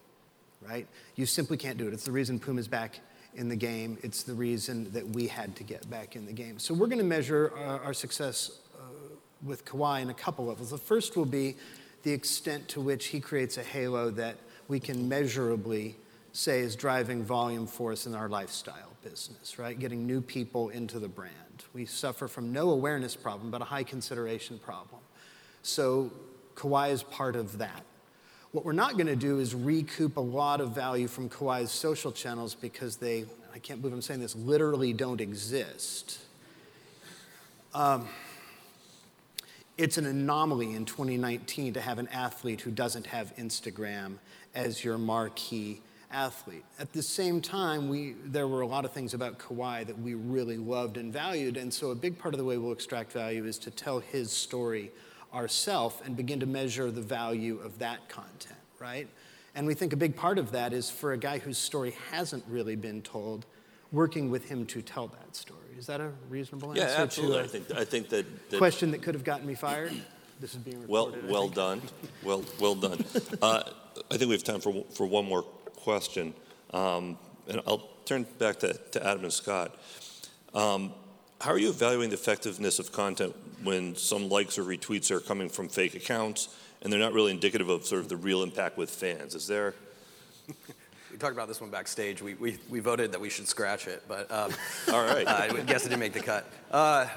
[0.61, 0.87] right?
[1.15, 1.93] You simply can't do it.
[1.93, 2.99] It's the reason Puma's back
[3.35, 3.97] in the game.
[4.01, 6.59] It's the reason that we had to get back in the game.
[6.59, 8.81] So we're going to measure our, our success uh,
[9.43, 10.71] with Kawhi in a couple levels.
[10.71, 11.55] The first will be
[12.03, 14.37] the extent to which he creates a halo that
[14.67, 15.95] we can measurably
[16.31, 19.77] say is driving volume for us in our lifestyle business, right?
[19.77, 21.33] Getting new people into the brand.
[21.73, 25.01] We suffer from no awareness problem, but a high consideration problem.
[25.63, 26.11] So
[26.55, 27.83] Kawhi is part of that.
[28.51, 32.11] What we're not going to do is recoup a lot of value from Kawhi's social
[32.11, 36.17] channels because they, I can't believe I'm saying this, literally don't exist.
[37.75, 38.07] Um,
[39.77, 44.15] it's an anomaly in 2019 to have an athlete who doesn't have Instagram
[44.55, 45.81] as your marquee
[46.11, 46.65] athlete.
[46.79, 50.15] At the same time, we, there were a lot of things about Kawhi that we
[50.15, 53.45] really loved and valued, and so a big part of the way we'll extract value
[53.45, 54.91] is to tell his story
[55.33, 59.07] ourselves and begin to measure the value of that content, right?
[59.55, 62.43] And we think a big part of that is for a guy whose story hasn't
[62.47, 63.45] really been told,
[63.91, 65.59] working with him to tell that story.
[65.77, 66.83] Is that a reasonable answer?
[66.83, 67.37] yeah, absolutely.
[67.37, 69.93] to I think, I think that, that question that could have gotten me fired?
[70.39, 71.29] This is being Well, recorded.
[71.29, 71.81] I well done.
[72.23, 73.03] Well, well done.
[73.41, 73.61] Uh,
[74.09, 75.43] I think we have time for, for one more
[75.75, 76.33] question.
[76.71, 77.17] Um,
[77.49, 79.75] and I'll turn back to, to Adam and Scott.
[80.53, 80.93] Um,
[81.41, 85.49] how are you evaluating the effectiveness of content when some likes or retweets are coming
[85.49, 86.49] from fake accounts
[86.81, 89.35] and they're not really indicative of sort of the real impact with fans?
[89.35, 89.73] Is there,
[91.11, 92.21] We talked about this one backstage.
[92.21, 94.51] We, we, we voted that we should scratch it, but um,
[94.93, 95.25] all right.
[95.27, 96.45] uh, I guess it didn't make the cut.
[96.69, 97.07] Uh,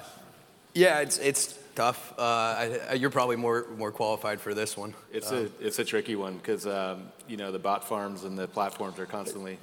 [0.74, 2.14] yeah, it's, it's tough.
[2.18, 4.94] Uh, I, I- you're probably more, more qualified for this one.
[5.12, 8.38] It's Um, a it's a tricky one because um, you know the bot farms and
[8.38, 9.58] the platforms are constantly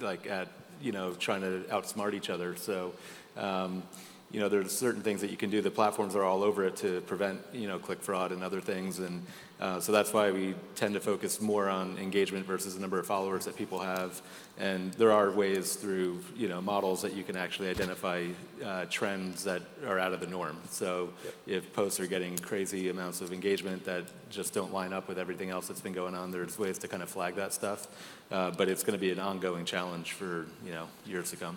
[0.00, 0.46] like at
[0.80, 2.54] you know trying to outsmart each other.
[2.54, 2.92] So
[3.36, 3.82] um,
[4.30, 5.60] you know there's certain things that you can do.
[5.60, 8.98] The platforms are all over it to prevent you know click fraud and other things,
[8.98, 9.22] and
[9.60, 13.06] uh, so that's why we tend to focus more on engagement versus the number of
[13.06, 14.20] followers that people have.
[14.58, 18.26] And there are ways through you know models that you can actually identify
[18.64, 20.58] uh, trends that are out of the norm.
[20.70, 21.10] So
[21.46, 25.50] if posts are getting crazy amounts of engagement that just don't line up with everything
[25.50, 27.86] else that's been going on, there's ways to kind of flag that stuff.
[28.32, 31.56] Uh, but it's going to be an ongoing challenge for you know years to come.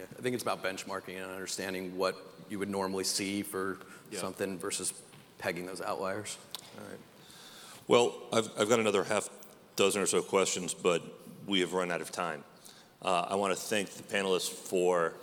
[0.00, 0.18] Right, yeah.
[0.18, 2.16] I think it's about benchmarking and understanding what
[2.48, 3.78] you would normally see for
[4.10, 4.20] Yeah.
[4.20, 4.92] something versus
[5.38, 6.36] pegging those outliers.
[6.78, 6.98] All right.
[7.86, 9.28] Well, I've, I've got another half
[9.76, 11.02] dozen or so questions, but
[11.46, 12.44] we have run out of time.
[13.02, 15.14] Uh, I want to thank the panelists for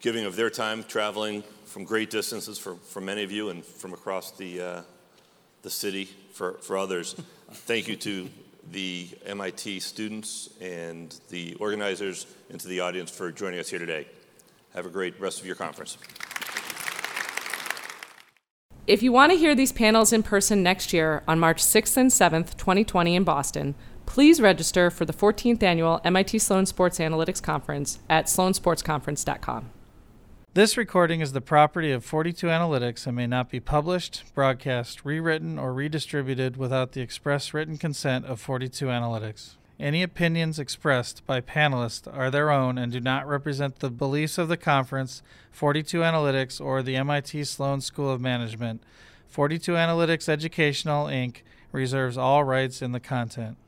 [0.00, 3.92] giving of their time, traveling from great distances for, for many of you and from
[3.92, 4.82] across the, uh,
[5.62, 7.14] the city for, for others.
[7.50, 8.28] thank you to
[8.72, 14.06] the MIT students and the organizers and to the audience for joining us here today.
[14.74, 15.98] Have a great rest of your conference.
[18.86, 22.10] If you want to hear these panels in person next year on March 6th and
[22.10, 23.74] 7th, 2020 in Boston,
[24.06, 29.70] please register for the 14th annual MIT Sloan Sports Analytics Conference at sloansportsconference.com.
[30.58, 35.56] This recording is the property of 42 Analytics and may not be published, broadcast, rewritten,
[35.56, 39.54] or redistributed without the express written consent of 42 Analytics.
[39.78, 44.48] Any opinions expressed by panelists are their own and do not represent the beliefs of
[44.48, 48.82] the conference, 42 Analytics, or the MIT Sloan School of Management.
[49.28, 51.42] 42 Analytics Educational, Inc.
[51.70, 53.58] reserves all rights in the content.